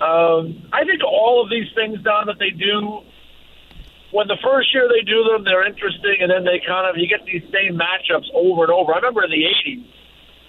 Um, 0.00 0.64
I 0.72 0.84
think 0.84 1.04
all 1.04 1.44
of 1.44 1.50
these 1.50 1.68
things, 1.74 2.00
Don, 2.02 2.26
that 2.26 2.38
they 2.38 2.50
do, 2.50 3.04
when 4.12 4.28
the 4.28 4.38
first 4.42 4.72
year 4.72 4.88
they 4.88 5.04
do 5.04 5.24
them, 5.24 5.44
they're 5.44 5.66
interesting, 5.66 6.24
and 6.24 6.30
then 6.30 6.44
they 6.44 6.60
kind 6.64 6.88
of 6.88 6.96
you 6.96 7.06
get 7.06 7.24
these 7.26 7.44
same 7.52 7.76
matchups 7.76 8.32
over 8.32 8.64
and 8.64 8.72
over. 8.72 8.94
I 8.94 8.96
remember 8.96 9.24
in 9.24 9.30
the 9.30 9.44
'80s, 9.44 9.84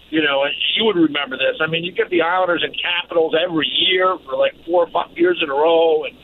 you 0.09 0.23
know, 0.23 0.43
and 0.43 0.53
you 0.77 0.85
would 0.85 0.95
remember 0.95 1.35
this. 1.35 1.59
I 1.59 1.67
mean, 1.67 1.83
you 1.83 1.91
get 1.91 2.09
the 2.09 2.21
Islanders 2.21 2.63
and 2.63 2.75
Capitals 2.79 3.35
every 3.35 3.67
year 3.67 4.17
for 4.23 4.37
like 4.37 4.53
four 4.65 4.87
or 4.87 4.89
five 4.91 5.17
years 5.17 5.39
in 5.43 5.49
a 5.49 5.53
row, 5.53 6.05
and 6.05 6.15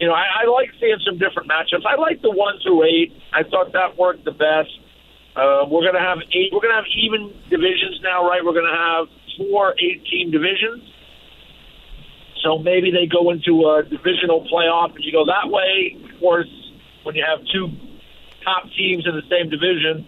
you 0.00 0.06
know, 0.06 0.14
I, 0.14 0.42
I 0.42 0.50
like 0.50 0.70
seeing 0.80 0.98
some 1.06 1.18
different 1.18 1.48
matchups. 1.48 1.86
I 1.86 1.94
like 1.94 2.22
the 2.22 2.30
one 2.30 2.54
through 2.62 2.84
eight. 2.84 3.14
I 3.32 3.42
thought 3.42 3.72
that 3.72 3.96
worked 3.96 4.24
the 4.24 4.32
best. 4.32 4.70
Uh, 5.38 5.62
we're 5.70 5.86
going 5.86 5.94
to 5.94 6.02
have 6.02 6.18
eight. 6.34 6.50
We're 6.50 6.58
going 6.58 6.74
to 6.74 6.82
have 6.82 6.90
even 6.98 7.30
divisions 7.48 8.00
now, 8.02 8.26
right? 8.26 8.44
We're 8.44 8.58
going 8.58 8.66
to 8.66 8.74
have 8.74 9.06
four 9.38 9.72
eight-team 9.78 10.32
divisions. 10.32 10.82
So 12.42 12.58
maybe 12.58 12.90
they 12.90 13.06
go 13.06 13.30
into 13.30 13.70
a 13.70 13.84
divisional 13.84 14.42
playoff, 14.50 14.96
and 14.96 15.04
you 15.04 15.12
go 15.12 15.26
that 15.26 15.46
way. 15.46 15.96
Of 16.10 16.18
course, 16.18 16.50
when 17.04 17.14
you 17.14 17.22
have 17.22 17.38
two 17.54 17.70
top 18.42 18.64
teams 18.76 19.06
in 19.06 19.14
the 19.14 19.22
same 19.30 19.48
division, 19.48 20.06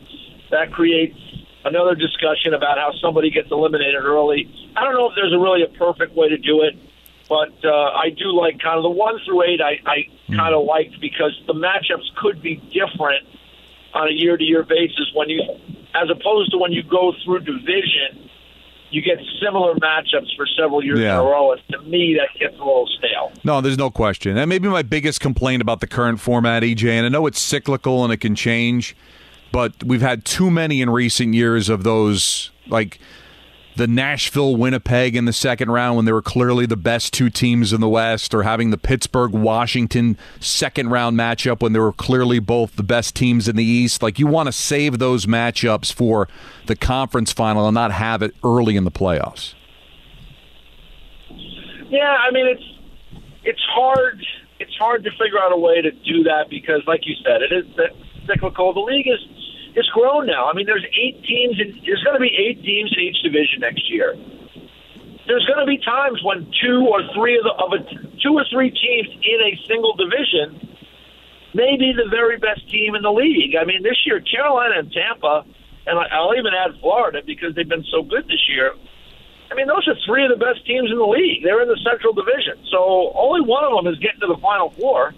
that 0.51 0.73
creates 0.73 1.19
another 1.65 1.95
discussion 1.95 2.55
about 2.55 2.79
how 2.79 2.91
somebody 3.01 3.31
gets 3.31 3.53
eliminated 3.53 4.03
early. 4.03 4.51
I 4.75 4.83
don't 4.83 4.95
know 4.95 5.07
if 5.11 5.15
there's 5.15 5.33
a 5.33 5.39
really 5.39 5.63
a 5.63 5.71
perfect 5.79 6.17
way 6.17 6.29
to 6.29 6.39
do 6.39 6.63
it, 6.63 6.75
but 7.29 7.55
uh, 7.63 7.95
I 7.95 8.11
do 8.11 8.35
like 8.35 8.59
kind 8.59 8.79
of 8.79 8.83
the 8.83 8.91
one 8.91 9.21
through 9.25 9.45
eight. 9.45 9.61
I, 9.63 9.79
I 9.87 10.11
kind 10.27 10.55
of 10.55 10.65
liked 10.67 11.01
because 11.01 11.39
the 11.47 11.55
matchups 11.55 12.19
could 12.19 12.43
be 12.43 12.57
different 12.75 13.27
on 13.95 14.09
a 14.09 14.13
year 14.13 14.37
to 14.37 14.45
year 14.45 14.63
basis 14.63 15.11
when 15.15 15.29
you, 15.29 15.43
as 15.95 16.09
opposed 16.11 16.51
to 16.53 16.59
when 16.59 16.73
you 16.73 16.83
go 16.83 17.13
through 17.25 17.41
division, 17.41 18.29
you 18.91 19.03
get 19.03 19.19
similar 19.41 19.75
matchups 19.77 20.35
for 20.37 20.47
several 20.59 20.83
years 20.85 20.99
Yeah. 20.99 21.15
in 21.15 21.21
a 21.21 21.23
row. 21.23 21.53
And 21.53 21.61
to 21.71 21.79
me, 21.83 22.19
that 22.19 22.37
gets 22.39 22.55
a 22.55 22.59
little 22.59 22.89
stale. 22.99 23.31
No, 23.45 23.61
there's 23.61 23.79
no 23.79 23.91
question. 23.91 24.37
And 24.37 24.49
maybe 24.49 24.69
my 24.69 24.83
biggest 24.83 25.21
complaint 25.21 25.63
about 25.63 25.81
the 25.81 25.87
current 25.87 26.21
format, 26.21 26.63
EJ, 26.65 26.89
and 26.91 27.07
I 27.07 27.09
know 27.09 27.27
it's 27.27 27.41
cyclical 27.41 28.03
and 28.05 28.13
it 28.13 28.17
can 28.19 28.35
change, 28.35 28.97
but 29.53 29.73
we've 29.85 30.01
had 30.03 30.25
too 30.25 30.51
many 30.51 30.81
in 30.81 30.91
recent 30.91 31.35
years 31.35 31.69
of 31.69 31.85
those, 31.85 32.51
like 32.69 32.99
the 33.77 33.87
Nashville 33.87 34.57
Winnipeg 34.57 35.17
in 35.17 35.25
the 35.25 35.33
second 35.33 35.71
round 35.71 35.97
when 35.97 36.05
they 36.05 36.13
were 36.13 36.23
clearly 36.23 36.67
the 36.67 36.77
best 36.77 37.13
two 37.13 37.31
teams 37.31 37.73
in 37.73 37.81
the 37.81 37.89
West, 37.89 38.35
or 38.35 38.43
having 38.43 38.71
the 38.71 38.79
Pittsburgh 38.79 39.33
Washington 39.33 40.19
second 40.41 40.91
round 40.91 41.19
matchup 41.19 41.63
when 41.63 41.73
they 41.73 41.79
were 41.79 41.93
clearly 41.93 42.39
both 42.39 42.77
the 42.77 42.83
best 42.83 43.15
teams 43.15 43.49
in 43.49 43.57
the 43.57 43.65
East. 43.65 44.03
Like 44.03 44.19
you 44.19 44.27
want 44.27 44.47
to 44.47 44.53
save 44.53 44.99
those 44.99 45.27
matchups 45.27 45.93
for 45.93 46.29
the 46.67 46.77
conference 46.77 47.33
final 47.33 47.67
and 47.67 47.75
not 47.75 47.93
have 47.93 48.23
it 48.23 48.35
early 48.45 48.77
in 48.77 48.85
the 48.85 48.91
playoffs. 48.91 49.55
Yeah, 51.89 52.17
I 52.21 52.31
mean 52.33 52.47
it's 52.47 52.63
it's 53.45 53.63
hard 53.73 54.23
it's 54.61 54.77
hard 54.77 55.03
to 55.05 55.11
figure 55.13 55.41
out 55.41 55.53
a 55.53 55.57
way 55.57 55.81
to 55.81 55.91
do 55.91 56.23
that 56.25 56.51
because, 56.51 56.83
like 56.87 57.01
you 57.05 57.15
said, 57.25 57.41
it 57.43 57.51
is 57.51 57.65
cyclical. 58.27 58.75
The 58.75 58.81
league 58.81 59.09
is 59.09 59.19
is 59.77 59.89
grown 59.95 60.27
now. 60.27 60.47
I 60.51 60.55
mean, 60.55 60.67
there's 60.67 60.85
eight 60.99 61.23
teams. 61.25 61.61
In, 61.61 61.79
there's 61.87 62.03
going 62.03 62.15
to 62.15 62.23
be 62.23 62.33
eight 62.35 62.63
teams 62.63 62.93
in 62.97 63.01
each 63.03 63.23
division 63.23 63.61
next 63.61 63.91
year. 63.91 64.17
There's 65.27 65.47
going 65.47 65.63
to 65.63 65.69
be 65.69 65.79
times 65.79 66.19
when 66.25 66.51
two 66.59 66.89
or 66.91 67.03
three 67.15 67.39
of 67.39 67.45
the 67.45 67.55
of 67.55 67.71
a 67.71 67.81
two 68.19 68.35
or 68.35 68.45
three 68.51 68.71
teams 68.71 69.09
in 69.23 69.39
a 69.47 69.53
single 69.69 69.95
division 69.95 70.59
may 71.55 71.77
be 71.79 71.95
the 71.95 72.09
very 72.11 72.39
best 72.39 72.67
team 72.71 72.95
in 72.95 73.03
the 73.03 73.13
league. 73.13 73.55
I 73.55 73.65
mean, 73.65 73.83
this 73.83 73.99
year 74.07 74.21
Carolina 74.21 74.83
and 74.83 74.91
Tampa, 74.91 75.45
and 75.87 75.99
I'll 75.99 76.35
even 76.35 76.51
add 76.55 76.81
Florida 76.81 77.23
because 77.25 77.55
they've 77.55 77.69
been 77.69 77.87
so 77.91 78.03
good 78.03 78.27
this 78.27 78.43
year. 78.49 78.75
I 79.51 79.55
mean, 79.55 79.67
those 79.67 79.87
are 79.87 79.99
three 80.07 80.23
of 80.25 80.31
the 80.31 80.39
best 80.39 80.65
teams 80.67 80.91
in 80.91 80.99
the 80.99 81.11
league. 81.11 81.43
They're 81.43 81.63
in 81.63 81.69
the 81.69 81.79
Central 81.83 82.15
Division, 82.15 82.59
so 82.71 83.11
only 83.15 83.43
one 83.43 83.63
of 83.63 83.75
them 83.75 83.87
is 83.93 83.99
getting 83.99 84.21
to 84.21 84.31
the 84.31 84.39
Final 84.43 84.71
Four. 84.79 85.15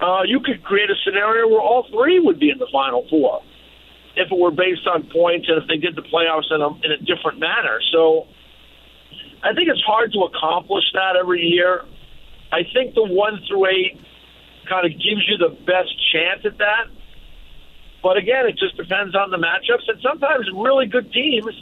Uh, 0.00 0.22
you 0.26 0.40
could 0.40 0.62
create 0.64 0.90
a 0.90 0.98
scenario 1.06 1.46
where 1.46 1.60
all 1.60 1.86
three 1.90 2.18
would 2.18 2.38
be 2.38 2.50
in 2.50 2.58
the 2.58 2.70
Final 2.72 3.06
Four 3.10 3.42
if 4.16 4.30
it 4.30 4.38
were 4.38 4.50
based 4.50 4.86
on 4.86 5.08
points 5.12 5.48
and 5.48 5.62
if 5.62 5.68
they 5.68 5.76
did 5.78 5.96
the 5.96 6.02
playoffs 6.02 6.50
in 6.50 6.60
a, 6.60 6.68
in 6.84 6.92
a 6.92 6.98
different 6.98 7.38
manner. 7.40 7.80
So 7.92 8.26
I 9.42 9.54
think 9.54 9.68
it's 9.68 9.82
hard 9.82 10.12
to 10.12 10.20
accomplish 10.20 10.84
that 10.94 11.16
every 11.16 11.42
year. 11.42 11.84
I 12.52 12.62
think 12.74 12.94
the 12.94 13.04
one 13.04 13.40
through 13.48 13.66
eight 13.66 14.00
kind 14.68 14.84
of 14.86 14.92
gives 14.92 15.26
you 15.26 15.38
the 15.38 15.56
best 15.64 15.90
chance 16.12 16.44
at 16.44 16.58
that. 16.58 16.86
But 18.02 18.16
again, 18.16 18.46
it 18.46 18.58
just 18.58 18.76
depends 18.76 19.14
on 19.14 19.30
the 19.30 19.38
matchups, 19.38 19.88
and 19.88 19.98
sometimes 20.02 20.46
really 20.54 20.86
good 20.86 21.12
teams 21.12 21.54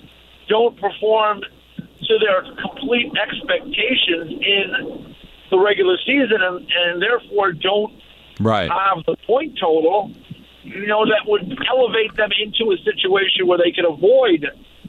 don't 0.48 0.78
perform 0.80 1.42
to 1.76 2.18
their 2.18 2.42
complete 2.60 3.12
expectations 3.14 4.40
in 4.40 5.14
the 5.50 5.58
regular 5.58 5.96
season, 6.04 6.38
and, 6.40 6.66
and 6.70 7.02
therefore 7.02 7.52
don't 7.52 7.92
Right. 8.40 8.70
have 8.70 9.04
the 9.04 9.16
point 9.26 9.58
total, 9.60 10.12
you 10.70 10.86
know, 10.86 11.04
that 11.04 11.26
would 11.26 11.50
elevate 11.68 12.14
them 12.16 12.30
into 12.38 12.70
a 12.72 12.78
situation 12.86 13.46
where 13.46 13.58
they 13.58 13.72
could 13.72 13.84
avoid 13.84 14.46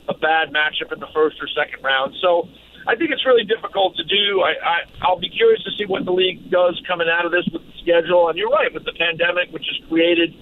a 0.08 0.14
bad 0.14 0.54
matchup 0.54 0.92
in 0.94 1.00
the 1.00 1.10
first 1.14 1.38
or 1.42 1.48
second 1.48 1.84
round. 1.84 2.16
So 2.22 2.50
I 2.88 2.96
think 2.96 3.12
it's 3.12 3.26
really 3.26 3.44
difficult 3.44 3.96
to 3.98 4.04
do. 4.04 4.42
I, 4.42 4.54
I, 4.58 4.78
I'll 5.02 5.20
be 5.20 5.30
curious 5.30 5.62
to 5.64 5.72
see 5.78 5.86
what 5.86 6.06
the 6.06 6.12
league 6.12 6.50
does 6.50 6.82
coming 6.88 7.08
out 7.10 7.26
of 7.26 7.32
this 7.32 7.46
with 7.52 7.62
the 7.62 7.74
schedule. 7.82 8.30
And 8.30 8.38
you're 8.38 8.50
right, 8.50 8.74
with 8.74 8.86
the 8.86 8.94
pandemic, 8.94 9.52
which 9.52 9.66
has 9.70 9.78
created, 9.88 10.34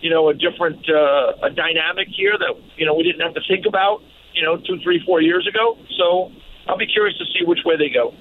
you 0.00 0.10
know, 0.10 0.28
a 0.28 0.34
different 0.34 0.84
uh, 0.88 1.48
a 1.48 1.50
dynamic 1.50 2.08
here 2.08 2.36
that, 2.36 2.54
you 2.76 2.86
know, 2.86 2.94
we 2.94 3.02
didn't 3.04 3.20
have 3.20 3.34
to 3.34 3.44
think 3.48 3.66
about, 3.66 4.00
you 4.34 4.42
know, 4.42 4.56
two, 4.56 4.78
three, 4.82 5.00
four 5.04 5.20
years 5.20 5.46
ago. 5.46 5.76
So 5.96 6.32
I'll 6.66 6.78
be 6.78 6.86
curious 6.86 7.16
to 7.18 7.24
see 7.32 7.44
which 7.44 7.60
way 7.64 7.76
they 7.76 7.88
go. 7.88 8.14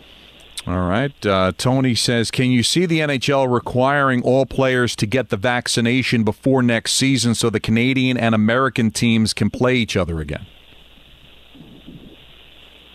All 0.68 0.90
right. 0.90 1.26
Uh, 1.26 1.54
Tony 1.58 1.96
says, 1.96 2.30
can 2.30 2.52
you 2.52 2.62
see 2.62 2.86
the 2.86 3.00
NHL 3.00 3.50
requiring 3.50 4.22
all 4.22 4.46
players 4.46 4.98
to 4.98 5.06
get 5.06 5.30
the 5.30 5.38
vaccination 5.38 6.26
before 6.26 6.62
next 6.62 6.94
season 6.96 7.36
so 7.36 7.50
the 7.50 7.62
Canadian 7.62 8.18
and 8.18 8.36
American 8.36 8.92
teams 8.92 9.34
can 9.34 9.50
play 9.50 9.76
each 9.76 9.96
other 9.96 10.20
again? 10.20 10.46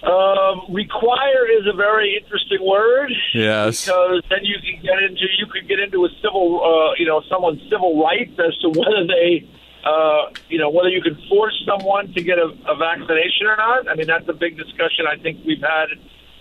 Um, 0.03 0.67
require 0.69 1.49
is 1.49 1.67
a 1.67 1.75
very 1.75 2.15
interesting 2.21 2.59
word. 2.61 3.11
Yes. 3.33 3.87
Because 3.87 4.23
then 4.29 4.41
you 4.43 4.57
can 4.61 4.83
get 4.83 5.03
into 5.03 5.23
you 5.39 5.47
could 5.47 5.67
get 5.67 5.81
into 5.81 6.05
a 6.05 6.09
civil, 6.21 6.61
uh, 6.61 6.93
you 6.99 7.07
know, 7.07 7.23
someone's 7.31 7.63
civil 7.71 8.03
rights 8.03 8.39
as 8.39 8.55
to 8.59 8.69
whether 8.69 9.07
they, 9.07 9.49
uh, 9.85 10.29
you 10.51 10.59
know, 10.59 10.69
whether 10.69 10.91
you 10.91 11.01
can 11.01 11.17
force 11.31 11.55
someone 11.65 12.13
to 12.13 12.23
get 12.23 12.37
a, 12.39 12.53
a 12.69 12.77
vaccination 12.77 13.47
or 13.47 13.57
not. 13.57 13.89
I 13.89 13.95
mean, 13.95 14.09
that's 14.09 14.29
a 14.29 14.35
big 14.35 14.59
discussion 14.59 15.07
I 15.09 15.17
think 15.17 15.41
we've 15.47 15.63
had, 15.63 15.89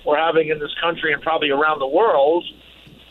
we're 0.05 0.17
having 0.17 0.49
in 0.49 0.59
this 0.59 0.73
country 0.81 1.13
and 1.13 1.21
probably 1.21 1.49
around 1.49 1.79
the 1.79 1.87
world. 1.87 2.45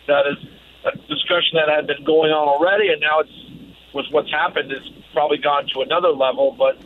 That 0.06 0.26
is 0.26 0.38
a 0.84 0.96
discussion 1.08 1.54
that 1.54 1.68
had 1.68 1.86
been 1.86 2.04
going 2.04 2.32
on 2.32 2.48
already, 2.48 2.88
and 2.88 3.00
now 3.00 3.20
it's 3.20 3.50
with 3.94 4.06
what's 4.10 4.30
happened, 4.30 4.70
it's 4.72 4.88
probably 5.12 5.38
gone 5.38 5.66
to 5.74 5.80
another 5.80 6.10
level. 6.10 6.54
But 6.56 6.76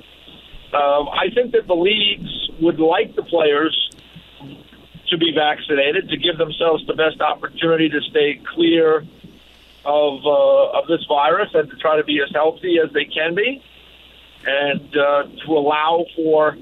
um, 0.76 1.08
I 1.08 1.28
think 1.34 1.52
that 1.52 1.66
the 1.66 1.74
leagues 1.74 2.50
would 2.60 2.80
like 2.80 3.14
the 3.14 3.22
players 3.22 3.90
to 5.08 5.18
be 5.18 5.32
vaccinated 5.34 6.08
to 6.08 6.16
give 6.16 6.38
themselves 6.38 6.86
the 6.86 6.94
best 6.94 7.20
opportunity 7.20 7.88
to 7.88 8.00
stay 8.10 8.40
clear 8.54 9.06
of 9.84 10.24
uh, 10.24 10.78
of 10.78 10.86
this 10.88 11.04
virus 11.06 11.50
and 11.52 11.70
to 11.70 11.76
try 11.76 11.96
to 11.96 12.04
be 12.04 12.20
as 12.20 12.30
healthy 12.32 12.78
as 12.82 12.90
they 12.92 13.04
can 13.04 13.34
be, 13.34 13.62
and 14.46 14.96
uh, 14.96 15.24
to 15.44 15.52
allow 15.52 16.04
for 16.16 16.56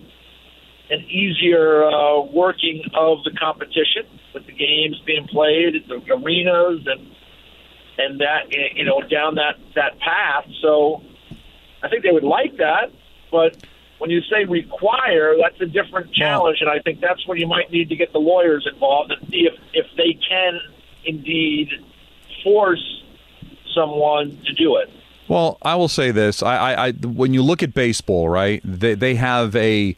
an 0.92 1.04
easier 1.08 1.84
uh, 1.84 2.20
working 2.20 2.82
of 2.94 3.24
the 3.24 3.30
competition 3.30 4.06
with 4.34 4.46
the 4.46 4.52
games 4.52 5.00
being 5.06 5.26
played 5.26 5.74
at 5.74 5.88
the 5.88 6.00
arenas 6.12 6.86
and 6.86 7.10
and 7.98 8.20
that 8.20 8.52
you 8.74 8.84
know 8.84 9.00
down 9.00 9.36
that 9.36 9.56
that 9.74 9.98
path. 10.00 10.44
So 10.60 11.02
I 11.82 11.88
think 11.88 12.02
they 12.02 12.10
would 12.10 12.24
like 12.24 12.56
that, 12.58 12.92
but 13.30 13.56
when 13.98 14.10
you 14.10 14.20
say 14.22 14.44
require, 14.44 15.36
that's 15.40 15.60
a 15.60 15.66
different 15.66 16.12
challenge, 16.12 16.58
and 16.60 16.68
I 16.68 16.80
think 16.80 17.00
that's 17.00 17.26
when 17.26 17.38
you 17.38 17.46
might 17.46 17.70
need 17.70 17.88
to 17.88 17.96
get 17.96 18.12
the 18.12 18.18
lawyers 18.18 18.68
involved 18.70 19.12
and 19.12 19.30
see 19.30 19.48
if 19.50 19.54
if 19.72 19.86
they 19.96 20.18
can 20.28 20.58
indeed 21.04 21.70
force 22.44 23.02
someone 23.74 24.38
to 24.44 24.52
do 24.54 24.76
it. 24.76 24.90
Well, 25.28 25.56
I 25.62 25.76
will 25.76 25.88
say 25.88 26.10
this: 26.10 26.42
I, 26.42 26.56
I, 26.56 26.86
I 26.88 26.92
when 26.92 27.32
you 27.32 27.42
look 27.42 27.62
at 27.62 27.74
baseball, 27.74 28.28
right? 28.28 28.60
They 28.64 28.94
they 28.94 29.14
have 29.14 29.54
a 29.56 29.96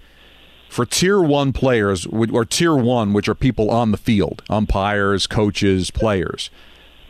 for 0.75 0.85
tier 0.85 1.23
one 1.23 1.53
players 1.53 2.05
or 2.05 2.45
tier 2.45 2.75
one, 2.75 3.13
which 3.13 3.29
are 3.29 3.35
people 3.37 3.71
on 3.71 3.93
the 3.93 3.97
field, 3.97 4.43
umpires, 4.51 5.29
coaches, 5.29 5.93
players. 5.93 6.51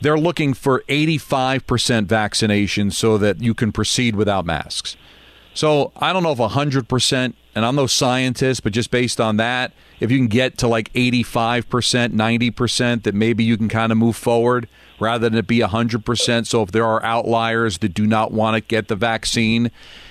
They're 0.03 0.19
looking 0.19 0.53
for 0.53 0.83
85% 0.87 2.05
vaccination 2.05 2.91
so 2.91 3.17
that 3.17 3.41
you 3.41 3.55
can 3.55 3.73
proceed 3.73 4.17
without 4.17 4.45
masks. 4.45 4.99
So 5.55 5.93
I 5.97 6.13
don't 6.13 6.23
know 6.23 6.33
if 6.33 6.39
100%, 6.39 7.33
and 7.55 7.65
I'm 7.65 7.75
no 7.75 7.87
scientist, 7.87 8.63
but 8.65 8.75
just 8.75 8.91
based 8.91 9.19
on 9.19 9.39
that, 9.39 9.73
if 9.99 10.11
you 10.11 10.19
can 10.19 10.29
get 10.29 10.59
to 10.59 10.69
like 10.69 10.93
85%, 10.93 12.13
90%, 12.13 13.03
that 13.05 13.15
maybe 13.15 13.45
you 13.45 13.57
can 13.57 13.71
kind 13.71 13.93
of 13.93 13.97
move 13.97 14.17
forward 14.17 14.69
rather 15.01 15.27
than 15.31 15.39
it 15.39 15.47
be 15.47 15.61
100%. 15.61 16.47
So 16.47 16.61
if 16.61 16.71
there 16.71 16.85
are 16.85 17.03
outliers 17.03 17.79
that 17.79 17.95
do 17.95 18.07
not 18.07 18.31
want 18.31 18.57
to 18.57 18.61
get 18.61 18.89
the 18.89 18.97
vaccine, 18.97 19.71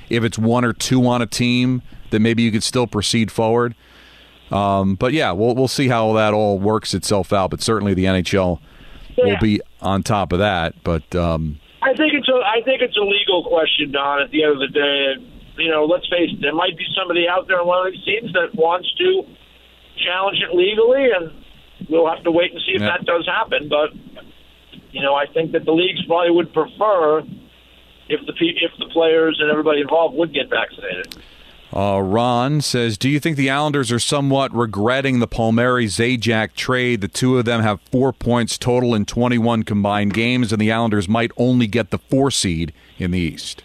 if 0.09 0.23
it's 0.23 0.39
one 0.39 0.65
or 0.65 0.73
two 0.73 1.05
on 1.05 1.21
a 1.21 1.27
team, 1.27 1.83
then 2.13 2.21
maybe 2.23 2.43
you 2.43 2.51
could 2.51 2.63
still 2.63 2.87
proceed 2.87 3.31
forward. 3.31 3.75
Um, 4.51 4.95
but 4.95 5.13
yeah, 5.13 5.31
we'll 5.31 5.55
we'll 5.55 5.67
see 5.67 5.87
how 5.87 6.13
that 6.13 6.33
all 6.33 6.59
works 6.59 6.93
itself 6.93 7.33
out. 7.33 7.49
But 7.49 7.61
certainly 7.61 7.93
the 7.93 8.05
NHL 8.05 8.59
Yeah. 9.17 9.25
will 9.25 9.37
be 9.41 9.59
on 9.81 10.03
top 10.03 10.31
of 10.31 10.39
that. 10.39 10.75
But 10.83 11.13
um, 11.15 11.59
I 11.81 11.93
think 11.95 12.13
it's 12.13 12.29
a 12.29 12.35
I 12.45 12.61
think 12.63 12.81
it's 12.81 12.95
a 12.97 13.01
legal 13.03 13.43
question, 13.45 13.91
Don. 13.91 14.21
At 14.21 14.29
the 14.31 14.43
end 14.43 14.53
of 14.53 14.59
the 14.59 14.67
day, 14.67 15.15
you 15.57 15.71
know, 15.71 15.85
let's 15.85 16.07
face 16.07 16.29
it, 16.31 16.41
there 16.41 16.53
might 16.53 16.77
be 16.77 16.85
somebody 16.97 17.27
out 17.27 17.47
there 17.47 17.59
on 17.61 17.67
one 17.67 17.87
of 17.87 17.93
these 17.93 18.03
teams 18.05 18.31
that 18.33 18.53
wants 18.55 18.93
to 18.99 19.23
challenge 20.05 20.37
it 20.39 20.55
legally, 20.55 21.09
and 21.11 21.31
we'll 21.89 22.07
have 22.09 22.23
to 22.23 22.31
wait 22.31 22.51
and 22.51 22.61
see 22.65 22.73
if 22.73 22.81
Yeah. 22.81 22.87
that 22.97 23.05
does 23.05 23.25
happen. 23.25 23.69
But 23.69 23.89
you 24.91 25.01
know, 25.01 25.15
I 25.15 25.25
think 25.25 25.51
that 25.53 25.65
the 25.65 25.71
leagues 25.73 26.05
probably 26.05 26.29
would 26.31 26.53
prefer 26.53 27.23
if 28.09 28.19
the 28.27 28.33
if 28.39 28.71
the 28.77 28.85
players 28.93 29.39
and 29.41 29.49
everybody 29.49 29.81
involved 29.81 30.15
would 30.15 30.31
get 30.33 30.49
vaccinated. 30.49 31.15
Uh, 31.73 31.99
Ron 31.99 32.61
says, 32.61 32.99
"Do 32.99 33.09
you 33.09 33.19
think 33.19 33.35
the 33.35 33.49
Islanders 33.49 33.91
are 33.91 33.99
somewhat 33.99 34.53
regretting 34.53 35.19
the 35.19 35.27
Palmieri 35.27 35.87
Zajac 35.87 36.53
trade? 36.53 37.01
The 37.01 37.07
two 37.07 37.39
of 37.39 37.45
them 37.45 37.61
have 37.61 37.81
four 37.91 38.13
points 38.13 38.59
total 38.59 38.93
in 38.93 39.05
21 39.05 39.63
combined 39.63 40.13
games, 40.13 40.51
and 40.51 40.61
the 40.61 40.71
Islanders 40.71 41.09
might 41.09 41.31
only 41.35 41.65
get 41.65 41.89
the 41.89 41.97
four 41.97 42.29
seed 42.29 42.73
in 42.99 43.09
the 43.11 43.19
East." 43.19 43.63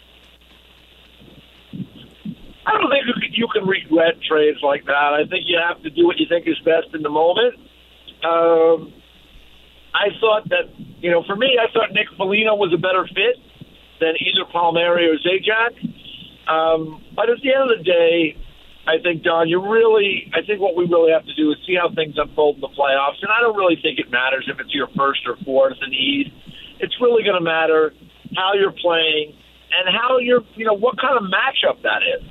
I 2.65 2.73
don't 2.73 2.89
think 2.89 3.05
you 3.31 3.47
can, 3.47 3.65
regret 3.65 4.21
trades 4.27 4.59
like 4.61 4.85
that. 4.85 5.13
I 5.13 5.25
think 5.29 5.45
you 5.47 5.57
have 5.57 5.81
to 5.83 5.89
do 5.89 6.05
what 6.05 6.17
you 6.17 6.27
think 6.27 6.47
is 6.47 6.59
best 6.59 6.93
in 6.93 7.01
the 7.01 7.09
moment. 7.09 7.55
Um, 8.23 8.93
I 9.93 10.09
thought 10.19 10.49
that, 10.49 10.69
you 10.99 11.09
know, 11.09 11.23
for 11.23 11.35
me, 11.35 11.57
I 11.59 11.71
thought 11.73 11.93
Nick 11.93 12.07
Foligno 12.15 12.55
was 12.55 12.71
a 12.73 12.77
better 12.77 13.07
fit 13.07 13.37
than 13.99 14.13
either 14.21 14.45
Palmieri 14.51 15.07
or 15.09 15.17
Zajac. 15.17 15.98
Um, 16.49 17.05
but 17.15 17.29
at 17.29 17.37
the 17.43 17.53
end 17.53 17.69
of 17.69 17.77
the 17.77 17.83
day, 17.83 18.35
I 18.87 18.97
think, 19.03 19.21
Don, 19.21 19.47
you 19.47 19.61
really, 19.61 20.31
I 20.33 20.41
think 20.41 20.59
what 20.59 20.75
we 20.75 20.85
really 20.89 21.11
have 21.11 21.25
to 21.25 21.35
do 21.35 21.51
is 21.51 21.57
see 21.67 21.77
how 21.77 21.93
things 21.93 22.15
unfold 22.17 22.55
in 22.55 22.61
the 22.61 22.73
playoffs. 22.73 23.21
And 23.21 23.29
I 23.29 23.39
don't 23.41 23.55
really 23.55 23.77
think 23.77 23.99
it 23.99 24.09
matters 24.09 24.49
if 24.49 24.59
it's 24.59 24.73
your 24.73 24.87
first 24.97 25.21
or 25.27 25.37
fourth 25.45 25.77
in 25.85 25.91
the 25.91 25.95
East. 25.95 26.31
It's 26.79 26.95
really 26.99 27.21
going 27.21 27.37
to 27.37 27.43
matter 27.43 27.93
how 28.35 28.53
you're 28.57 28.73
playing 28.73 29.37
and 29.69 29.93
how 29.93 30.17
you're, 30.17 30.41
you 30.55 30.65
know, 30.65 30.73
what 30.73 30.99
kind 30.99 31.17
of 31.17 31.29
matchup 31.29 31.83
that 31.83 32.01
is 32.01 32.25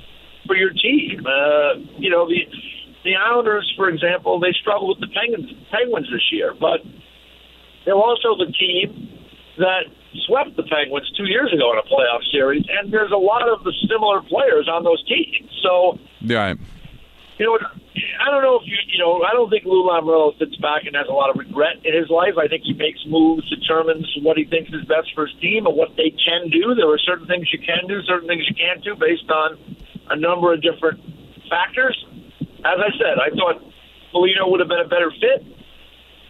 for 0.45 0.55
your 0.55 0.71
team. 0.71 1.23
Uh, 1.23 1.79
you 1.97 2.09
know, 2.09 2.27
the 2.27 2.43
the 3.05 3.15
Islanders, 3.15 3.71
for 3.77 3.87
example, 3.87 4.41
they 4.41 4.51
struggle 4.59 4.89
with 4.89 4.99
the 4.99 5.07
Penguins, 5.07 5.47
Penguins 5.71 6.07
this 6.11 6.27
year, 6.31 6.53
but 6.59 6.81
they're 7.85 7.95
also 7.95 8.35
the 8.35 8.51
team 8.51 9.07
that 9.57 9.87
swept 10.25 10.55
the 10.55 10.63
Penguins 10.63 11.09
two 11.17 11.25
years 11.25 11.53
ago 11.53 11.71
in 11.73 11.79
a 11.79 11.83
playoff 11.83 12.23
series, 12.31 12.65
and 12.69 12.91
there's 12.91 13.11
a 13.11 13.17
lot 13.17 13.47
of 13.47 13.63
the 13.63 13.73
similar 13.87 14.21
players 14.21 14.67
on 14.67 14.83
those 14.83 15.03
teams. 15.05 15.49
So, 15.61 15.99
Yeah, 16.21 16.53
you 17.39 17.45
know, 17.45 17.55
I 17.55 18.29
don't 18.29 18.43
know 18.43 18.59
if 18.59 18.67
you, 18.67 18.75
you 18.91 18.99
know, 18.99 19.23
I 19.23 19.31
don't 19.31 19.49
think 19.49 19.63
Lou 19.63 19.87
Lamoriello 19.87 20.37
sits 20.37 20.57
back 20.57 20.83
and 20.85 20.95
has 20.95 21.07
a 21.07 21.15
lot 21.15 21.29
of 21.29 21.37
regret 21.37 21.79
in 21.85 21.95
his 21.95 22.09
life. 22.09 22.35
I 22.37 22.47
think 22.47 22.63
he 22.63 22.73
makes 22.73 22.99
moves, 23.07 23.47
determines 23.49 24.05
what 24.21 24.37
he 24.37 24.43
thinks 24.43 24.71
is 24.73 24.83
best 24.85 25.15
for 25.15 25.25
his 25.25 25.35
team 25.39 25.65
and 25.65 25.75
what 25.75 25.95
they 25.95 26.11
can 26.11 26.51
do. 26.51 26.75
There 26.75 26.91
are 26.91 26.99
certain 26.99 27.27
things 27.27 27.47
you 27.53 27.59
can 27.59 27.87
do, 27.87 28.03
certain 28.03 28.27
things 28.27 28.43
you 28.43 28.55
can't 28.55 28.83
do 28.83 28.93
based 28.95 29.29
on 29.31 29.55
a 30.09 30.19
number 30.19 30.51
of 30.53 30.61
different 30.61 30.99
factors. 31.49 31.95
As 32.67 32.75
I 32.75 32.91
said, 32.99 33.23
I 33.23 33.31
thought 33.31 33.63
Foligno 34.11 34.51
would 34.51 34.59
have 34.59 34.67
been 34.67 34.83
a 34.83 34.91
better 34.91 35.11
fit, 35.11 35.47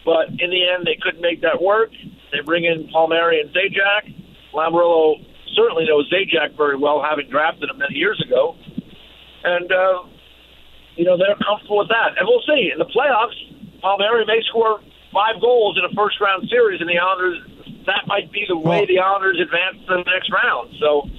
but 0.06 0.30
in 0.30 0.54
the 0.54 0.62
end, 0.62 0.86
they 0.86 0.98
couldn't 1.02 1.22
make 1.22 1.42
that 1.42 1.58
work. 1.62 1.90
They 2.32 2.42
bring 2.42 2.66
in 2.66 2.88
Palmieri 2.92 3.42
and 3.42 3.50
Zajac. 3.52 4.14
Lamoriello 4.54 5.26
certainly 5.56 5.86
knows 5.86 6.12
Zajac 6.12 6.56
very 6.58 6.78
well, 6.78 7.02
having 7.02 7.30
drafted 7.30 7.70
him 7.70 7.78
many 7.78 7.96
years 7.96 8.22
ago. 8.26 8.56
And, 9.44 9.72
uh, 9.72 10.04
you 10.96 11.06
know, 11.06 11.18
they're 11.18 11.36
comfortable 11.46 11.78
with 11.80 11.90
that. 11.90 12.18
And 12.18 12.28
we'll 12.28 12.44
see. 12.46 12.72
In 12.72 12.78
the 12.80 12.86
playoffs, 12.86 13.36
Palmieri 13.82 14.26
may 14.26 14.42
score 14.50 14.80
five 15.14 15.42
goals 15.42 15.78
in 15.78 15.86
a 15.86 15.94
first 15.96 16.20
round 16.22 16.48
series, 16.50 16.82
and 16.82 16.90
the 16.90 16.98
Islanders, 17.00 17.40
that 17.86 18.04
might 18.08 18.32
be 18.32 18.46
the 18.48 18.58
way 18.58 18.78
Well- 18.80 18.86
the 18.86 19.00
Islanders 19.00 19.40
advance 19.40 19.78
to 19.88 20.04
the 20.04 20.12
next 20.12 20.30
round. 20.32 20.76
So, 20.80 21.10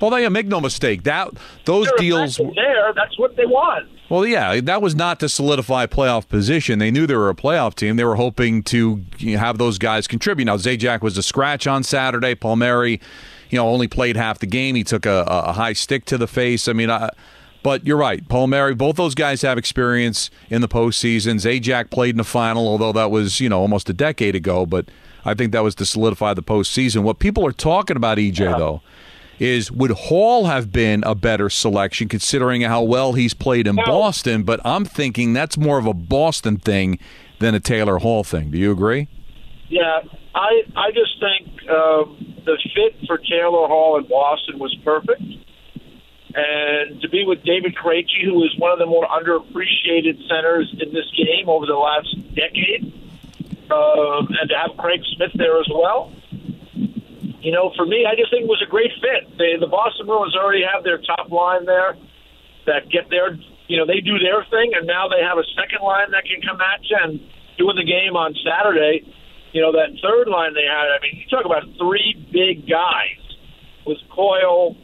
well, 0.00 0.10
they 0.10 0.28
make 0.28 0.46
no 0.46 0.60
mistake 0.60 1.04
that 1.04 1.30
those 1.64 1.90
deals. 1.92 2.36
there. 2.36 2.92
That's 2.94 3.18
what 3.18 3.36
they 3.36 3.46
want. 3.46 3.88
Well, 4.08 4.26
yeah, 4.26 4.60
that 4.62 4.80
was 4.80 4.94
not 4.94 5.20
to 5.20 5.28
solidify 5.28 5.86
playoff 5.86 6.28
position. 6.28 6.78
They 6.78 6.90
knew 6.90 7.06
they 7.06 7.14
were 7.14 7.28
a 7.28 7.34
playoff 7.34 7.74
team. 7.74 7.96
They 7.96 8.04
were 8.04 8.16
hoping 8.16 8.62
to 8.64 9.04
have 9.20 9.58
those 9.58 9.76
guys 9.76 10.06
contribute. 10.06 10.46
Now, 10.46 10.56
Zajac 10.56 11.02
was 11.02 11.18
a 11.18 11.22
scratch 11.22 11.66
on 11.66 11.82
Saturday. 11.82 12.34
Palmieri, 12.34 13.00
you 13.50 13.58
know, 13.58 13.68
only 13.68 13.86
played 13.86 14.16
half 14.16 14.38
the 14.38 14.46
game. 14.46 14.76
He 14.76 14.84
took 14.84 15.04
a, 15.04 15.24
a 15.28 15.52
high 15.52 15.74
stick 15.74 16.06
to 16.06 16.16
the 16.16 16.26
face. 16.26 16.68
I 16.68 16.72
mean, 16.72 16.88
I, 16.88 17.10
but 17.62 17.86
you're 17.86 17.98
right. 17.98 18.26
Palmieri, 18.28 18.74
both 18.74 18.96
those 18.96 19.14
guys 19.14 19.42
have 19.42 19.58
experience 19.58 20.30
in 20.48 20.62
the 20.62 20.68
postseason. 20.68 21.34
Zajac 21.34 21.90
played 21.90 22.10
in 22.10 22.16
the 22.16 22.24
final, 22.24 22.66
although 22.66 22.92
that 22.92 23.10
was, 23.10 23.40
you 23.40 23.50
know, 23.50 23.60
almost 23.60 23.90
a 23.90 23.92
decade 23.92 24.34
ago. 24.34 24.64
But 24.64 24.88
I 25.26 25.34
think 25.34 25.52
that 25.52 25.62
was 25.62 25.74
to 25.76 25.84
solidify 25.84 26.32
the 26.32 26.42
postseason. 26.42 27.02
What 27.02 27.18
people 27.18 27.46
are 27.46 27.52
talking 27.52 27.96
about, 27.96 28.16
EJ, 28.16 28.56
though, 28.56 28.80
is 29.38 29.70
would 29.70 29.90
Hall 29.90 30.46
have 30.46 30.72
been 30.72 31.02
a 31.04 31.14
better 31.14 31.50
selection 31.50 32.08
considering 32.08 32.62
how 32.62 32.82
well 32.82 33.12
he's 33.12 33.34
played 33.34 33.66
in 33.66 33.76
Boston? 33.76 34.42
But 34.42 34.60
I'm 34.64 34.84
thinking 34.84 35.32
that's 35.32 35.56
more 35.56 35.78
of 35.78 35.86
a 35.86 35.94
Boston 35.94 36.58
thing 36.58 36.98
than 37.38 37.54
a 37.54 37.60
Taylor 37.60 37.98
Hall 37.98 38.24
thing. 38.24 38.50
Do 38.50 38.58
you 38.58 38.72
agree? 38.72 39.08
Yeah, 39.68 40.00
I 40.34 40.62
I 40.76 40.90
just 40.92 41.20
think 41.20 41.68
um, 41.68 42.34
the 42.44 42.58
fit 42.74 43.06
for 43.06 43.18
Taylor 43.18 43.68
Hall 43.68 43.98
in 43.98 44.08
Boston 44.08 44.58
was 44.58 44.74
perfect, 44.84 45.22
and 46.34 47.00
to 47.00 47.08
be 47.08 47.24
with 47.24 47.42
David 47.44 47.76
Krejci, 47.76 48.24
who 48.24 48.42
is 48.44 48.56
one 48.58 48.72
of 48.72 48.78
the 48.78 48.86
more 48.86 49.06
underappreciated 49.06 50.26
centers 50.28 50.74
in 50.80 50.92
this 50.92 51.10
game 51.16 51.48
over 51.48 51.66
the 51.66 51.74
last 51.74 52.16
decade, 52.34 52.92
um, 53.70 54.28
and 54.40 54.48
to 54.48 54.56
have 54.56 54.76
Craig 54.78 55.00
Smith 55.16 55.32
there 55.34 55.60
as 55.60 55.68
well. 55.72 56.12
You 57.40 57.52
know, 57.52 57.70
for 57.76 57.86
me, 57.86 58.02
I 58.02 58.18
just 58.18 58.34
think 58.34 58.44
it 58.44 58.50
was 58.50 58.62
a 58.66 58.70
great 58.70 58.90
fit. 58.98 59.30
They, 59.38 59.54
the 59.54 59.70
Boston 59.70 60.06
Bruins 60.06 60.34
already 60.34 60.66
have 60.66 60.82
their 60.82 60.98
top 60.98 61.30
line 61.30 61.66
there 61.66 61.94
that 62.66 62.90
get 62.90 63.06
their, 63.10 63.38
you 63.70 63.78
know, 63.78 63.86
they 63.86 64.02
do 64.02 64.18
their 64.18 64.42
thing, 64.50 64.74
and 64.74 64.86
now 64.86 65.06
they 65.06 65.22
have 65.22 65.38
a 65.38 65.46
second 65.54 65.80
line 65.86 66.10
that 66.10 66.26
can 66.26 66.42
come 66.42 66.58
at 66.58 66.82
you. 66.90 66.98
And 66.98 67.20
doing 67.58 67.78
the 67.78 67.86
game 67.86 68.14
on 68.14 68.34
Saturday, 68.42 69.06
you 69.52 69.60
know, 69.62 69.70
that 69.72 69.94
third 70.02 70.26
line 70.30 70.54
they 70.54 70.66
had. 70.66 70.90
I 70.90 70.98
mean, 71.02 71.18
you 71.18 71.26
talk 71.30 71.44
about 71.44 71.66
three 71.78 72.14
big 72.30 72.66
guys 72.66 73.22
with 73.86 73.98
Coyle, 74.10 74.74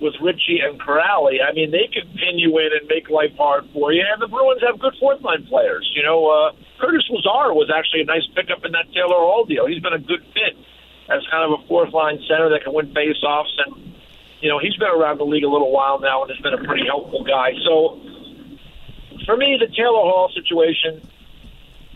with 0.00 0.16
Ritchie 0.20 0.60
and 0.60 0.80
Kuraly. 0.80 1.40
I 1.40 1.52
mean, 1.52 1.72
they 1.72 1.88
could 1.88 2.08
pin 2.16 2.36
you 2.36 2.56
in 2.60 2.72
and 2.76 2.84
make 2.88 3.08
life 3.08 3.32
hard 3.36 3.64
for 3.72 3.92
you. 3.92 4.04
And 4.04 4.20
the 4.20 4.28
Bruins 4.28 4.60
have 4.64 4.80
good 4.80 4.96
fourth 5.00 5.20
line 5.24 5.44
players. 5.48 5.88
You 5.96 6.04
know, 6.04 6.28
uh, 6.28 6.52
Curtis 6.80 7.08
Lazar 7.08 7.56
was 7.56 7.72
actually 7.72 8.04
a 8.04 8.08
nice 8.08 8.26
pickup 8.36 8.64
in 8.64 8.72
that 8.72 8.92
Taylor 8.92 9.20
Hall 9.20 9.44
deal. 9.44 9.66
He's 9.66 9.80
been 9.80 9.96
a 9.96 10.02
good 10.02 10.24
fit 10.36 10.56
as 11.08 11.22
kind 11.30 11.52
of 11.52 11.60
a 11.60 11.66
fourth 11.66 11.92
line 11.92 12.18
center 12.28 12.50
that 12.50 12.64
can 12.64 12.72
win 12.72 12.92
face 12.94 13.22
offs 13.22 13.52
and 13.66 13.94
you 14.40 14.48
know, 14.50 14.58
he's 14.58 14.76
been 14.76 14.90
around 14.90 15.18
the 15.18 15.24
league 15.24 15.44
a 15.44 15.48
little 15.48 15.72
while 15.72 15.98
now 15.98 16.22
and 16.22 16.30
has 16.30 16.40
been 16.40 16.54
a 16.54 16.62
pretty 16.64 16.84
helpful 16.86 17.24
guy. 17.24 17.52
So 17.64 18.00
for 19.24 19.36
me, 19.36 19.56
the 19.58 19.66
Taylor 19.66 20.04
Hall 20.04 20.30
situation, 20.34 21.02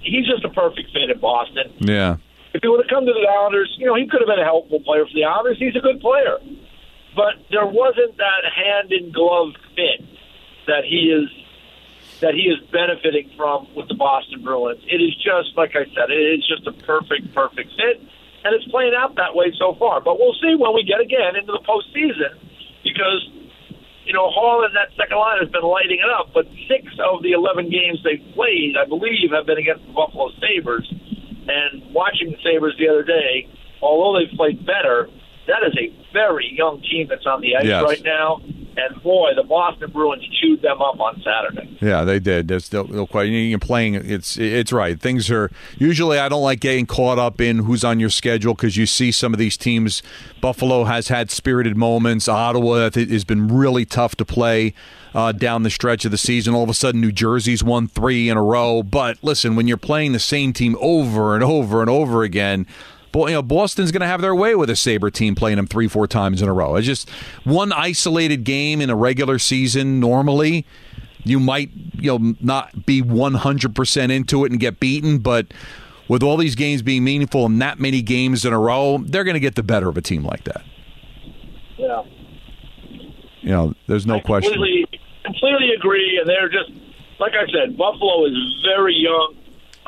he's 0.02 0.26
just 0.26 0.44
a 0.44 0.48
perfect 0.48 0.92
fit 0.92 1.10
in 1.10 1.18
Boston. 1.20 1.72
Yeah. 1.78 2.16
If 2.52 2.62
he 2.62 2.68
would 2.68 2.80
have 2.80 2.90
come 2.90 3.06
to 3.06 3.12
the 3.12 3.28
Islanders, 3.28 3.74
you 3.78 3.86
know, 3.86 3.94
he 3.94 4.08
could 4.08 4.20
have 4.20 4.26
been 4.26 4.40
a 4.40 4.44
helpful 4.44 4.80
player 4.80 5.06
for 5.06 5.14
the 5.14 5.24
Islanders. 5.24 5.58
He's 5.58 5.76
a 5.76 5.80
good 5.80 6.00
player. 6.00 6.38
But 7.14 7.38
there 7.50 7.66
wasn't 7.66 8.16
that 8.16 8.42
hand 8.50 8.92
in 8.92 9.12
glove 9.12 9.54
fit 9.76 10.06
that 10.66 10.84
he 10.84 11.12
is 11.12 11.28
that 12.20 12.34
he 12.34 12.42
is 12.42 12.58
benefiting 12.70 13.30
from 13.36 13.66
with 13.74 13.88
the 13.88 13.94
Boston 13.94 14.42
Bruins. 14.42 14.82
It 14.90 15.00
is 15.00 15.14
just 15.16 15.56
like 15.56 15.70
I 15.74 15.84
said, 15.94 16.10
it 16.10 16.40
is 16.40 16.46
just 16.46 16.66
a 16.66 16.72
perfect, 16.72 17.32
perfect 17.34 17.70
fit 17.76 18.02
and 18.44 18.54
it's 18.54 18.64
playing 18.70 18.94
out 18.96 19.16
that 19.16 19.34
way 19.34 19.52
so 19.58 19.74
far. 19.78 20.00
But 20.00 20.18
we'll 20.18 20.36
see 20.40 20.54
when 20.56 20.74
we 20.74 20.82
get 20.84 21.00
again 21.00 21.36
into 21.36 21.52
the 21.52 21.62
postseason 21.66 22.38
because 22.82 23.28
you 24.04 24.12
know 24.12 24.30
Hall 24.30 24.64
and 24.64 24.74
that 24.76 24.88
second 24.96 25.18
line 25.18 25.38
has 25.40 25.48
been 25.50 25.62
lighting 25.64 25.98
it 26.00 26.10
up. 26.10 26.32
But 26.32 26.46
six 26.68 26.86
of 27.04 27.22
the 27.22 27.32
eleven 27.32 27.70
games 27.70 28.00
they've 28.04 28.24
played, 28.34 28.74
I 28.80 28.86
believe, 28.88 29.30
have 29.32 29.46
been 29.46 29.58
against 29.58 29.86
the 29.86 29.92
Buffalo 29.92 30.30
Sabres. 30.40 30.86
And 31.48 31.82
watching 31.92 32.30
the 32.30 32.38
Sabres 32.44 32.76
the 32.78 32.88
other 32.88 33.02
day, 33.02 33.48
although 33.82 34.18
they've 34.20 34.36
played 34.36 34.64
better, 34.64 35.08
that 35.48 35.64
is 35.66 35.74
a 35.80 35.90
very 36.12 36.52
young 36.54 36.80
team 36.82 37.08
that's 37.08 37.26
on 37.26 37.40
the 37.40 37.56
ice 37.56 37.64
Yes. 37.64 37.82
right 37.82 38.02
now. 38.04 38.40
And 38.80 39.02
boy, 39.02 39.30
the 39.34 39.42
Boston 39.42 39.90
Bruins 39.90 40.26
chewed 40.40 40.62
them 40.62 40.80
up 40.80 40.98
on 41.00 41.22
Saturday. 41.22 41.76
Yeah, 41.80 42.04
they 42.04 42.18
did. 42.18 42.48
There's 42.48 42.64
still 42.64 42.86
no 42.86 43.06
question. 43.06 43.32
You're 43.34 43.58
playing. 43.58 43.94
It's 43.94 44.38
it's 44.38 44.72
right. 44.72 44.98
Things 44.98 45.30
are 45.30 45.50
usually. 45.78 46.18
I 46.18 46.28
don't 46.28 46.42
like 46.42 46.60
getting 46.60 46.86
caught 46.86 47.18
up 47.18 47.40
in 47.40 47.58
who's 47.58 47.84
on 47.84 48.00
your 48.00 48.10
schedule 48.10 48.54
because 48.54 48.76
you 48.76 48.86
see 48.86 49.12
some 49.12 49.32
of 49.32 49.38
these 49.38 49.56
teams. 49.56 50.02
Buffalo 50.40 50.84
has 50.84 51.08
had 51.08 51.30
spirited 51.30 51.76
moments. 51.76 52.28
Ottawa 52.28 52.90
has 52.94 53.24
been 53.24 53.48
really 53.48 53.84
tough 53.84 54.16
to 54.16 54.24
play 54.24 54.74
uh, 55.14 55.32
down 55.32 55.62
the 55.62 55.70
stretch 55.70 56.04
of 56.04 56.10
the 56.10 56.18
season. 56.18 56.54
All 56.54 56.62
of 56.62 56.70
a 56.70 56.74
sudden, 56.74 57.00
New 57.00 57.12
Jersey's 57.12 57.62
won 57.62 57.88
three 57.88 58.28
in 58.28 58.36
a 58.36 58.42
row. 58.42 58.82
But 58.82 59.18
listen, 59.22 59.56
when 59.56 59.68
you're 59.68 59.76
playing 59.76 60.12
the 60.12 60.18
same 60.18 60.52
team 60.52 60.76
over 60.80 61.34
and 61.34 61.44
over 61.44 61.80
and 61.80 61.90
over 61.90 62.22
again. 62.22 62.66
You 63.14 63.26
know, 63.30 63.42
Boston's 63.42 63.90
going 63.90 64.02
to 64.02 64.06
have 64.06 64.20
their 64.20 64.34
way 64.34 64.54
with 64.54 64.70
a 64.70 64.76
Sabre 64.76 65.10
team 65.10 65.34
playing 65.34 65.56
them 65.56 65.66
three, 65.66 65.88
four 65.88 66.06
times 66.06 66.42
in 66.42 66.48
a 66.48 66.52
row. 66.52 66.76
It's 66.76 66.86
just 66.86 67.10
one 67.44 67.72
isolated 67.72 68.44
game 68.44 68.80
in 68.80 68.88
a 68.88 68.96
regular 68.96 69.38
season 69.38 69.98
normally 69.98 70.64
you 71.24 71.40
might 71.40 71.70
you 71.94 72.18
know 72.18 72.34
not 72.40 72.86
be 72.86 73.02
100% 73.02 74.10
into 74.10 74.44
it 74.44 74.50
and 74.50 74.60
get 74.60 74.80
beaten, 74.80 75.18
but 75.18 75.46
with 76.08 76.22
all 76.22 76.36
these 76.36 76.54
games 76.54 76.82
being 76.82 77.04
meaningful 77.04 77.46
and 77.46 77.60
that 77.62 77.78
many 77.78 78.02
games 78.02 78.44
in 78.44 78.52
a 78.52 78.58
row, 78.58 78.98
they're 78.98 79.24
going 79.24 79.34
to 79.34 79.40
get 79.40 79.54
the 79.54 79.62
better 79.62 79.88
of 79.88 79.96
a 79.96 80.02
team 80.02 80.24
like 80.24 80.44
that. 80.44 80.62
Yeah. 81.78 82.02
You 83.42 83.50
know, 83.50 83.74
there's 83.86 84.06
no 84.06 84.16
I 84.16 84.20
question. 84.20 84.52
Completely, 84.52 85.00
completely 85.24 85.70
agree. 85.76 86.18
And 86.18 86.28
they're 86.28 86.48
just, 86.48 86.70
like 87.20 87.32
I 87.32 87.46
said, 87.52 87.76
Buffalo 87.76 88.26
is 88.26 88.66
very 88.74 88.94
young 88.94 89.36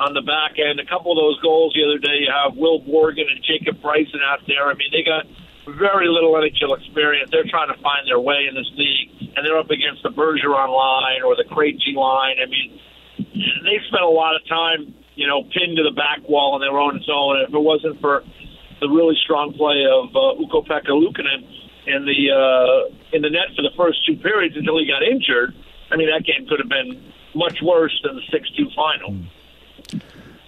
on 0.03 0.11
the 0.11 0.21
back 0.21 0.59
end. 0.59 0.83
A 0.83 0.87
couple 0.87 1.15
of 1.15 1.17
those 1.17 1.39
goals 1.39 1.71
the 1.71 1.87
other 1.87 1.97
day, 1.97 2.27
you 2.27 2.31
have 2.31 2.59
Will 2.59 2.83
Borgen 2.83 3.23
and 3.23 3.39
Jacob 3.47 3.79
Bryson 3.79 4.19
out 4.19 4.43
there. 4.47 4.67
I 4.67 4.75
mean, 4.75 4.91
they 4.91 5.03
got 5.03 5.23
very 5.79 6.11
little 6.11 6.35
NHL 6.35 6.75
experience. 6.75 7.31
They're 7.31 7.47
trying 7.47 7.71
to 7.71 7.79
find 7.79 8.03
their 8.03 8.19
way 8.19 8.51
in 8.51 8.53
this 8.55 8.67
league, 8.75 9.31
and 9.35 9.47
they're 9.47 9.57
up 9.57 9.71
against 9.71 10.03
the 10.03 10.11
Bergeron 10.11 10.67
line 10.67 11.23
or 11.23 11.39
the 11.39 11.47
Krejci 11.47 11.95
line. 11.95 12.43
I 12.43 12.47
mean, 12.51 12.75
they 13.63 13.79
spent 13.87 14.03
a 14.03 14.11
lot 14.11 14.35
of 14.35 14.43
time, 14.51 14.91
you 15.15 15.27
know, 15.27 15.47
pinned 15.55 15.79
to 15.79 15.83
the 15.87 15.95
back 15.95 16.27
wall 16.27 16.59
on 16.59 16.59
their 16.59 16.75
own 16.75 16.99
zone. 17.07 17.39
If 17.47 17.55
it 17.55 17.63
wasn't 17.63 18.01
for 18.03 18.27
the 18.83 18.91
really 18.91 19.15
strong 19.23 19.55
play 19.55 19.87
of 19.87 20.11
uh, 20.11 20.43
Ukko-Pekka 20.43 20.91
Luukkonen 20.91 21.47
in 21.87 22.03
the 22.03 22.19
uh, 22.27 22.91
in 23.15 23.21
the 23.23 23.31
net 23.31 23.55
for 23.55 23.63
the 23.63 23.71
first 23.79 24.03
two 24.05 24.19
periods 24.19 24.55
until 24.59 24.75
he 24.79 24.85
got 24.85 24.99
injured, 24.99 25.55
I 25.91 25.95
mean, 25.95 26.11
that 26.11 26.27
game 26.27 26.43
could 26.47 26.59
have 26.59 26.69
been 26.69 26.99
much 27.35 27.63
worse 27.63 27.95
than 28.03 28.15
the 28.15 28.25
six-two 28.31 28.67
final. 28.75 29.15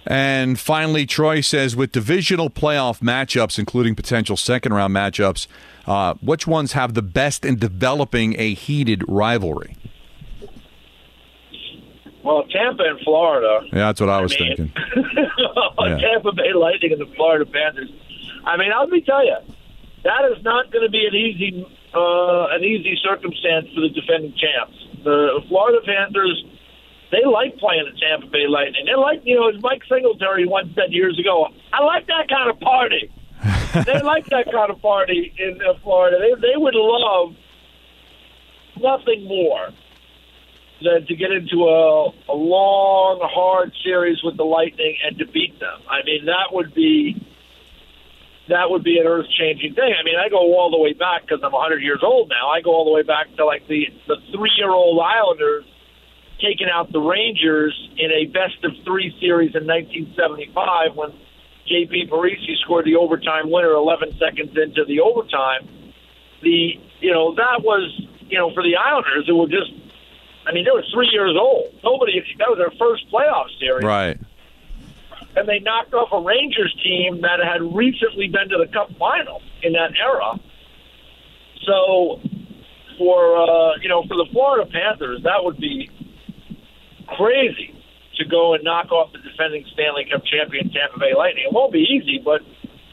And 0.06 0.58
finally, 0.58 1.04
Troy 1.04 1.40
says 1.40 1.74
with 1.74 1.92
divisional 1.92 2.48
playoff 2.48 3.00
matchups, 3.00 3.58
including 3.58 3.96
potential 3.96 4.36
second 4.36 4.72
round 4.72 4.94
matchups, 4.94 5.48
uh, 5.86 6.14
which 6.20 6.46
ones 6.46 6.72
have 6.72 6.94
the 6.94 7.02
best 7.02 7.44
in 7.44 7.56
developing 7.56 8.38
a 8.38 8.54
heated 8.54 9.02
rivalry? 9.08 9.76
Well, 12.22 12.44
Tampa 12.50 12.82
and 12.82 13.00
Florida. 13.00 13.60
Yeah, 13.66 13.86
that's 13.86 14.00
what 14.00 14.10
I 14.10 14.20
was 14.20 14.34
I 14.34 14.40
mean, 14.40 14.56
thinking. 14.56 14.72
yeah. 15.78 15.98
Tampa 15.98 16.32
Bay 16.32 16.52
Lightning 16.54 16.92
and 16.92 17.00
the 17.00 17.14
Florida 17.14 17.46
Panthers. 17.46 17.90
I 18.44 18.56
mean, 18.56 18.72
I'll 18.72 18.88
me 18.88 19.00
tell 19.00 19.24
you, 19.24 19.36
that 20.02 20.32
is 20.36 20.42
not 20.42 20.70
going 20.72 20.84
to 20.84 20.90
be 20.90 21.06
an 21.06 21.14
easy 21.14 21.66
uh, 21.94 22.48
an 22.50 22.62
easy 22.62 22.98
circumstance 23.02 23.66
for 23.74 23.80
the 23.80 23.88
defending 23.88 24.34
champs. 24.36 24.76
The 25.04 25.40
Florida 25.48 25.78
Panthers, 25.86 26.44
they 27.10 27.24
like 27.24 27.56
playing 27.58 27.84
the 27.90 27.98
Tampa 27.98 28.26
Bay 28.26 28.46
Lightning. 28.48 28.86
They 28.86 28.94
like, 28.94 29.22
you 29.24 29.36
know, 29.36 29.48
as 29.48 29.62
Mike 29.62 29.82
Singletary 29.88 30.46
once 30.46 30.74
said 30.74 30.92
years 30.92 31.18
ago, 31.18 31.48
I 31.72 31.82
like 31.84 32.06
that 32.06 32.28
kind 32.28 32.50
of 32.50 32.58
party. 32.60 33.12
they 33.84 34.00
like 34.02 34.26
that 34.26 34.50
kind 34.50 34.70
of 34.70 34.80
party 34.82 35.32
in 35.38 35.60
uh, 35.62 35.74
Florida. 35.82 36.18
They 36.18 36.34
they 36.40 36.56
would 36.56 36.74
love 36.74 37.36
nothing 38.80 39.24
more 39.24 39.70
than 40.82 41.06
to 41.06 41.16
get 41.16 41.30
into 41.30 41.64
a, 41.64 42.10
a 42.28 42.34
long, 42.34 43.20
hard 43.22 43.72
series 43.82 44.22
with 44.22 44.36
the 44.36 44.44
Lightning 44.44 44.96
and 45.04 45.18
to 45.18 45.26
beat 45.26 45.58
them. 45.58 45.80
I 45.88 46.04
mean, 46.04 46.26
that 46.26 46.52
would 46.52 46.74
be 46.74 47.22
that 48.48 48.70
would 48.70 48.84
be 48.84 48.98
an 48.98 49.06
earth 49.06 49.26
changing 49.38 49.74
thing. 49.74 49.94
I 49.98 50.04
mean, 50.04 50.16
I 50.16 50.28
go 50.28 50.38
all 50.38 50.70
the 50.70 50.78
way 50.78 50.92
back 50.92 51.22
because 51.22 51.40
I'm 51.42 51.52
100 51.52 51.82
years 51.82 52.00
old 52.02 52.28
now. 52.28 52.48
I 52.48 52.60
go 52.60 52.70
all 52.70 52.84
the 52.84 52.92
way 52.92 53.02
back 53.02 53.34
to 53.36 53.44
like 53.44 53.66
the 53.68 53.88
the 54.06 54.16
three 54.32 54.52
year 54.56 54.70
old 54.70 55.00
Islanders 55.00 55.64
taking 56.40 56.68
out 56.68 56.92
the 56.92 57.00
Rangers 57.00 57.72
in 57.96 58.10
a 58.10 58.26
best 58.26 58.62
of 58.64 58.72
three 58.84 59.14
series 59.20 59.54
in 59.54 59.66
1975 59.66 60.94
when 60.94 61.10
JP 61.70 62.10
Parise 62.10 62.56
scored 62.62 62.84
the 62.84 62.96
overtime 62.96 63.50
winner 63.50 63.72
11 63.72 64.18
seconds 64.18 64.56
into 64.56 64.84
the 64.86 65.00
overtime. 65.00 65.68
The 66.42 66.74
you 67.00 67.12
know 67.12 67.34
that 67.34 67.62
was 67.62 67.90
you 68.28 68.38
know 68.38 68.52
for 68.52 68.62
the 68.62 68.76
Islanders 68.76 69.24
it 69.28 69.32
was 69.32 69.50
just 69.50 69.72
I 70.46 70.52
mean 70.52 70.64
they 70.64 70.70
were 70.70 70.84
three 70.92 71.08
years 71.12 71.34
old. 71.38 71.72
Nobody 71.82 72.20
that 72.38 72.48
was 72.48 72.58
their 72.58 72.72
first 72.78 73.10
playoff 73.10 73.46
series 73.58 73.84
Right. 73.84 74.18
and 75.36 75.48
they 75.48 75.58
knocked 75.60 75.94
off 75.94 76.12
a 76.12 76.20
Rangers 76.20 76.74
team 76.84 77.22
that 77.22 77.40
had 77.42 77.62
recently 77.74 78.28
been 78.28 78.48
to 78.50 78.58
the 78.58 78.70
Cup 78.72 78.90
final 78.98 79.40
in 79.62 79.72
that 79.72 79.92
era. 79.98 80.38
So, 81.66 82.20
for 82.98 83.36
uh, 83.36 83.76
you 83.82 83.88
know, 83.88 84.02
for 84.06 84.16
the 84.16 84.26
Florida 84.30 84.70
Panthers, 84.70 85.22
that 85.24 85.42
would 85.42 85.56
be 85.58 85.90
crazy 87.06 87.74
to 88.16 88.24
go 88.24 88.54
and 88.54 88.64
knock 88.64 88.90
off 88.92 89.12
the 89.12 89.18
defending 89.18 89.64
Stanley 89.72 90.06
Cup 90.10 90.24
champion 90.24 90.70
Tampa 90.70 90.98
Bay 90.98 91.14
Lightning. 91.14 91.44
It 91.46 91.52
won't 91.52 91.72
be 91.72 91.84
easy, 91.84 92.20
but 92.22 92.40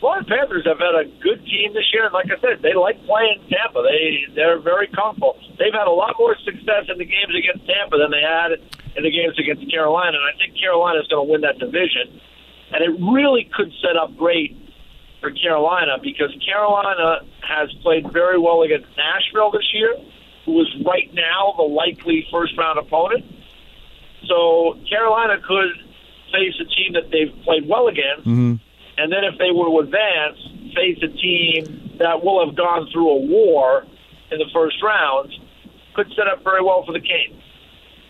Florida 0.03 0.27
Panthers 0.27 0.67
have 0.67 0.79
had 0.79 0.99
a 0.99 1.07
good 1.23 1.39
team 1.47 1.71
this 1.71 1.87
year, 1.93 2.03
and 2.03 2.13
like 2.13 2.27
I 2.27 2.35
said, 2.43 2.59
they 2.61 2.75
like 2.75 2.99
playing 3.07 3.39
Tampa. 3.47 3.87
They 3.87 4.27
they're 4.35 4.59
very 4.59 4.87
comfortable. 4.91 5.39
They've 5.57 5.71
had 5.71 5.87
a 5.87 5.95
lot 5.95 6.15
more 6.19 6.35
success 6.43 6.91
in 6.91 6.99
the 6.99 7.07
games 7.07 7.31
against 7.31 7.63
Tampa 7.63 7.95
than 7.95 8.11
they 8.11 8.19
had 8.19 8.59
in 8.99 9.03
the 9.03 9.11
games 9.11 9.39
against 9.39 9.63
Carolina, 9.71 10.19
and 10.19 10.27
I 10.27 10.35
think 10.37 10.59
Carolina 10.59 10.99
is 10.99 11.07
going 11.07 11.25
to 11.25 11.31
win 11.31 11.41
that 11.47 11.57
division. 11.57 12.19
And 12.75 12.83
it 12.83 12.91
really 12.99 13.49
could 13.55 13.71
set 13.79 13.95
up 13.95 14.17
great 14.17 14.57
for 15.21 15.31
Carolina 15.31 15.95
because 16.03 16.35
Carolina 16.43 17.23
has 17.39 17.71
played 17.81 18.11
very 18.11 18.37
well 18.37 18.63
against 18.63 18.87
Nashville 18.97 19.51
this 19.51 19.71
year, 19.73 19.95
who 20.43 20.59
is 20.59 20.67
right 20.85 21.07
now 21.13 21.55
the 21.55 21.63
likely 21.63 22.27
first 22.29 22.57
round 22.57 22.77
opponent. 22.77 23.23
So 24.27 24.77
Carolina 24.89 25.37
could 25.45 25.71
face 26.31 26.53
a 26.61 26.65
team 26.65 26.93
that 26.93 27.11
they've 27.11 27.33
played 27.43 27.67
well 27.67 27.87
against, 27.87 28.25
Mm-hmm. 28.27 28.55
and 28.97 29.11
then 29.11 29.23
if 29.23 29.37
they 29.37 29.51
were 29.51 29.65
to 29.65 29.79
advance, 29.79 30.37
face 30.75 30.97
a 31.03 31.07
team 31.09 31.97
that 31.99 32.23
will 32.23 32.45
have 32.45 32.55
gone 32.55 32.87
through 32.91 33.09
a 33.09 33.19
war 33.19 33.85
in 34.31 34.39
the 34.39 34.49
first 34.53 34.81
round, 34.81 35.31
could 35.93 36.07
set 36.15 36.27
up 36.27 36.43
very 36.43 36.63
well 36.63 36.83
for 36.85 36.91
the 36.93 36.99
Canes. 36.99 37.39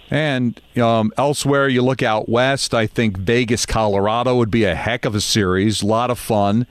And 0.09 0.61
um, 0.77 1.11
elsewhere, 1.17 1.67
you 1.67 1.81
look 1.81 2.03
out 2.03 2.29
west. 2.29 2.73
I 2.73 2.87
think 2.87 3.17
Vegas, 3.17 3.65
Colorado 3.65 4.35
would 4.37 4.51
be 4.51 4.63
a 4.63 4.75
heck 4.75 5.05
of 5.05 5.15
a 5.15 5.21
series. 5.21 5.81
A 5.81 5.85
lot 5.87 6.11
of 6.11 6.19
fun. 6.19 6.67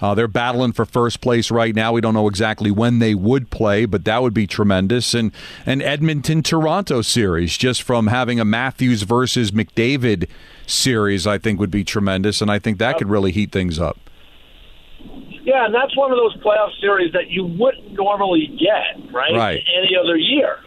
Uh, 0.00 0.14
they're 0.14 0.28
battling 0.28 0.72
for 0.72 0.84
first 0.84 1.20
place 1.20 1.50
right 1.50 1.74
now. 1.74 1.92
We 1.92 2.00
don't 2.00 2.14
know 2.14 2.28
exactly 2.28 2.70
when 2.70 2.98
they 2.98 3.14
would 3.14 3.50
play, 3.50 3.86
but 3.86 4.04
that 4.04 4.22
would 4.22 4.34
be 4.34 4.46
tremendous. 4.46 5.14
And 5.14 5.32
an 5.64 5.80
Edmonton 5.80 6.42
Toronto 6.42 7.02
series, 7.02 7.56
just 7.56 7.82
from 7.82 8.08
having 8.08 8.38
a 8.38 8.44
Matthews 8.44 9.02
versus 9.02 9.50
McDavid 9.50 10.28
series, 10.66 11.26
I 11.26 11.38
think 11.38 11.58
would 11.60 11.70
be 11.70 11.84
tremendous. 11.84 12.40
And 12.40 12.50
I 12.50 12.58
think 12.58 12.78
that 12.78 12.98
could 12.98 13.08
really 13.08 13.32
heat 13.32 13.52
things 13.52 13.78
up. 13.78 13.98
Yeah, 15.46 15.64
and 15.64 15.74
that's 15.74 15.96
one 15.96 16.10
of 16.10 16.18
those 16.18 16.36
playoff 16.42 16.78
series 16.80 17.12
that 17.12 17.30
you 17.30 17.44
wouldn't 17.44 17.92
normally 17.92 18.48
get, 18.58 19.12
right? 19.12 19.32
Right. 19.32 19.62
Any 19.78 19.96
other 19.96 20.16
year. 20.16 20.58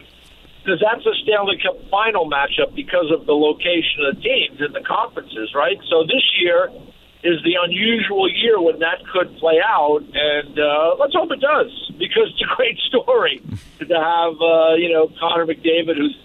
Because 0.64 0.80
that's 0.80 1.04
a 1.06 1.14
Stanley 1.22 1.58
Cup 1.62 1.76
final 1.90 2.28
matchup 2.28 2.74
because 2.74 3.10
of 3.12 3.26
the 3.26 3.32
location 3.32 4.04
of 4.08 4.16
the 4.16 4.22
teams 4.22 4.60
in 4.60 4.72
the 4.72 4.80
conferences, 4.80 5.52
right? 5.54 5.76
So 5.88 6.04
this 6.04 6.24
year 6.40 6.70
is 7.22 7.42
the 7.44 7.54
unusual 7.62 8.30
year 8.30 8.60
when 8.60 8.78
that 8.78 9.04
could 9.12 9.36
play 9.36 9.60
out, 9.60 10.00
and 10.00 10.58
uh, 10.58 10.96
let's 10.98 11.14
hope 11.14 11.30
it 11.32 11.40
does 11.40 11.70
because 11.98 12.32
it's 12.32 12.40
a 12.40 12.56
great 12.56 12.78
story 12.88 13.42
to 13.78 13.94
have, 13.94 14.34
uh, 14.40 14.74
you 14.74 14.92
know, 14.92 15.12
Connor 15.20 15.46
McDavid, 15.46 15.96
who's, 15.96 16.16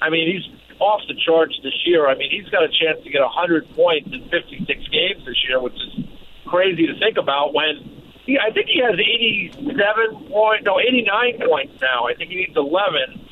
I 0.00 0.10
mean, 0.10 0.30
he's 0.30 0.46
off 0.78 1.02
the 1.08 1.14
charts 1.26 1.58
this 1.62 1.74
year. 1.84 2.06
I 2.06 2.14
mean, 2.14 2.30
he's 2.30 2.48
got 2.50 2.62
a 2.62 2.68
chance 2.68 3.02
to 3.02 3.10
get 3.10 3.20
100 3.20 3.68
points 3.74 4.10
in 4.12 4.22
56 4.30 4.66
games 4.66 5.26
this 5.26 5.42
year, 5.48 5.60
which 5.60 5.74
is 5.74 6.06
crazy 6.46 6.86
to 6.86 6.98
think 6.98 7.18
about 7.18 7.52
when 7.52 7.98
he, 8.24 8.38
I 8.38 8.52
think 8.52 8.68
he 8.68 8.80
has 8.84 8.94
87 8.94 10.28
point, 10.30 10.64
no, 10.64 10.78
89 10.78 11.48
points 11.48 11.80
now. 11.80 12.06
I 12.06 12.14
think 12.14 12.30
he 12.30 12.36
needs 12.36 12.56
11. 12.56 13.26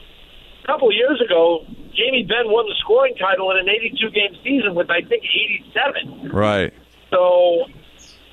A 0.64 0.66
couple 0.66 0.88
of 0.88 0.94
years 0.94 1.22
ago, 1.22 1.64
Jamie 1.94 2.24
Benn 2.24 2.50
won 2.50 2.66
the 2.66 2.74
scoring 2.80 3.14
title 3.14 3.50
in 3.52 3.58
an 3.58 3.68
82 3.68 4.10
game 4.10 4.34
season 4.42 4.74
with, 4.74 4.90
I 4.90 5.02
think, 5.02 5.22
87. 5.22 6.32
Right. 6.32 6.74
So 7.10 7.66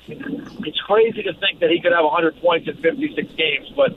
it's 0.08 0.80
crazy 0.86 1.22
to 1.22 1.32
think 1.34 1.60
that 1.60 1.70
he 1.70 1.80
could 1.80 1.92
have 1.92 2.04
100 2.04 2.40
points 2.40 2.68
in 2.68 2.76
56 2.76 3.32
games, 3.36 3.72
but 3.76 3.90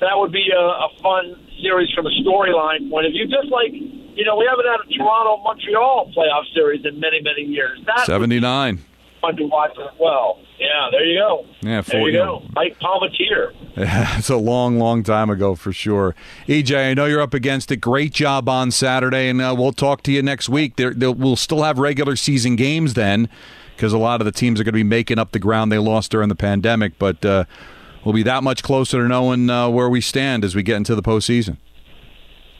that 0.00 0.16
would 0.16 0.32
be 0.32 0.50
a, 0.54 0.60
a 0.60 0.88
fun 1.02 1.36
series 1.62 1.90
from 1.94 2.06
a 2.06 2.10
storyline 2.22 2.90
point 2.90 3.06
of 3.06 3.12
view. 3.12 3.26
Just 3.26 3.48
like, 3.50 3.72
you 3.72 4.24
know, 4.24 4.36
we 4.36 4.46
haven't 4.48 4.66
had 4.66 4.80
a 4.84 4.98
Toronto 4.98 5.42
Montreal 5.42 6.12
playoff 6.16 6.44
series 6.52 6.84
in 6.84 7.00
many, 7.00 7.20
many 7.22 7.42
years. 7.42 7.80
That 7.86 7.96
would 7.98 8.06
79. 8.06 8.84
fun 9.20 9.36
to 9.36 9.44
watch 9.46 9.72
as 9.78 9.98
well. 9.98 10.38
Yeah, 10.58 10.88
there 10.90 11.04
you 11.04 11.18
go. 11.18 11.46
Yeah, 11.62 11.80
there 11.80 11.82
four- 11.82 12.08
you 12.08 12.18
go. 12.18 12.42
Mike 12.54 12.78
Palmateer. 12.78 13.52
It's 14.18 14.30
a 14.30 14.36
long, 14.36 14.78
long 14.78 15.02
time 15.02 15.30
ago 15.30 15.56
for 15.56 15.72
sure. 15.72 16.14
EJ, 16.46 16.90
I 16.90 16.94
know 16.94 17.06
you're 17.06 17.20
up 17.20 17.34
against 17.34 17.72
it. 17.72 17.78
Great 17.78 18.12
job 18.12 18.48
on 18.48 18.70
Saturday, 18.70 19.28
and 19.28 19.40
uh, 19.40 19.54
we'll 19.56 19.72
talk 19.72 20.02
to 20.04 20.12
you 20.12 20.22
next 20.22 20.48
week. 20.48 20.76
There, 20.76 20.94
there, 20.94 21.10
we'll 21.10 21.34
still 21.36 21.64
have 21.64 21.78
regular 21.78 22.14
season 22.14 22.54
games 22.54 22.94
then, 22.94 23.28
because 23.76 23.92
a 23.92 23.98
lot 23.98 24.20
of 24.20 24.24
the 24.24 24.32
teams 24.32 24.60
are 24.60 24.64
going 24.64 24.72
to 24.72 24.76
be 24.76 24.82
making 24.84 25.18
up 25.18 25.32
the 25.32 25.38
ground 25.38 25.70
they 25.70 25.78
lost 25.78 26.10
during 26.10 26.28
the 26.28 26.34
pandemic. 26.34 26.98
But 26.98 27.24
uh, 27.24 27.44
we'll 28.04 28.14
be 28.14 28.22
that 28.24 28.42
much 28.42 28.62
closer 28.62 29.02
to 29.02 29.08
knowing 29.08 29.50
uh, 29.50 29.68
where 29.68 29.88
we 29.88 30.00
stand 30.00 30.44
as 30.44 30.54
we 30.54 30.62
get 30.62 30.76
into 30.76 30.94
the 30.94 31.02
postseason. 31.02 31.58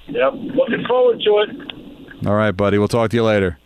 Yep. 0.08 0.32
Looking 0.34 0.84
forward 0.86 1.20
to 1.20 1.44
it. 1.46 2.26
All 2.26 2.34
right, 2.34 2.52
buddy. 2.52 2.78
We'll 2.78 2.88
talk 2.88 3.10
to 3.10 3.16
you 3.16 3.24
later. 3.24 3.58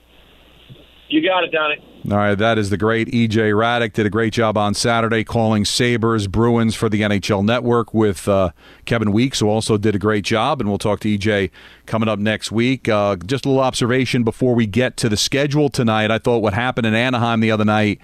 You 1.09 1.27
got 1.27 1.45
it, 1.45 1.53
Donnie. 1.53 1.83
All 2.11 2.17
right, 2.17 2.37
that 2.37 2.57
is 2.57 2.71
the 2.71 2.79
great 2.79 3.09
EJ 3.09 3.53
Hradek. 3.53 3.93
Did 3.93 4.07
a 4.07 4.11
great 4.11 4.33
job 4.33 4.57
on 4.57 4.73
Saturday 4.73 5.25
calling 5.25 5.67
Sabres 5.67 6.27
Bruins 6.27 6.75
for 6.75 6.89
the 6.89 7.03
NHL 7.03 7.45
Network 7.45 7.93
with 7.93 8.27
uh, 8.27 8.53
Kevin 8.87 9.13
Weeks, 9.13 9.41
who 9.41 9.49
also 9.49 9.77
did 9.77 9.95
a 9.95 9.99
great 9.99 10.25
job. 10.25 10.63
And 10.63 10.71
we'll 10.71 10.79
talk 10.79 11.01
to 11.01 11.19
EJ 11.19 11.51
coming 11.85 12.09
up 12.09 12.19
next 12.19 12.51
week. 12.51 12.89
Uh, 12.89 13.17
just 13.17 13.45
a 13.45 13.49
little 13.51 13.63
observation 13.63 14.25
before 14.25 14.55
we 14.55 14.67
get 14.67 14.97
to 14.99 15.11
the 15.11 15.19
schedule 15.19 15.69
tonight. 15.69 16.11
I 16.11 16.17
thought 16.17 16.39
what 16.39 16.55
happened 16.55 16.87
in 16.87 16.95
Anaheim 16.95 17.41
the 17.41 17.51
other 17.51 17.67
night 17.67 18.01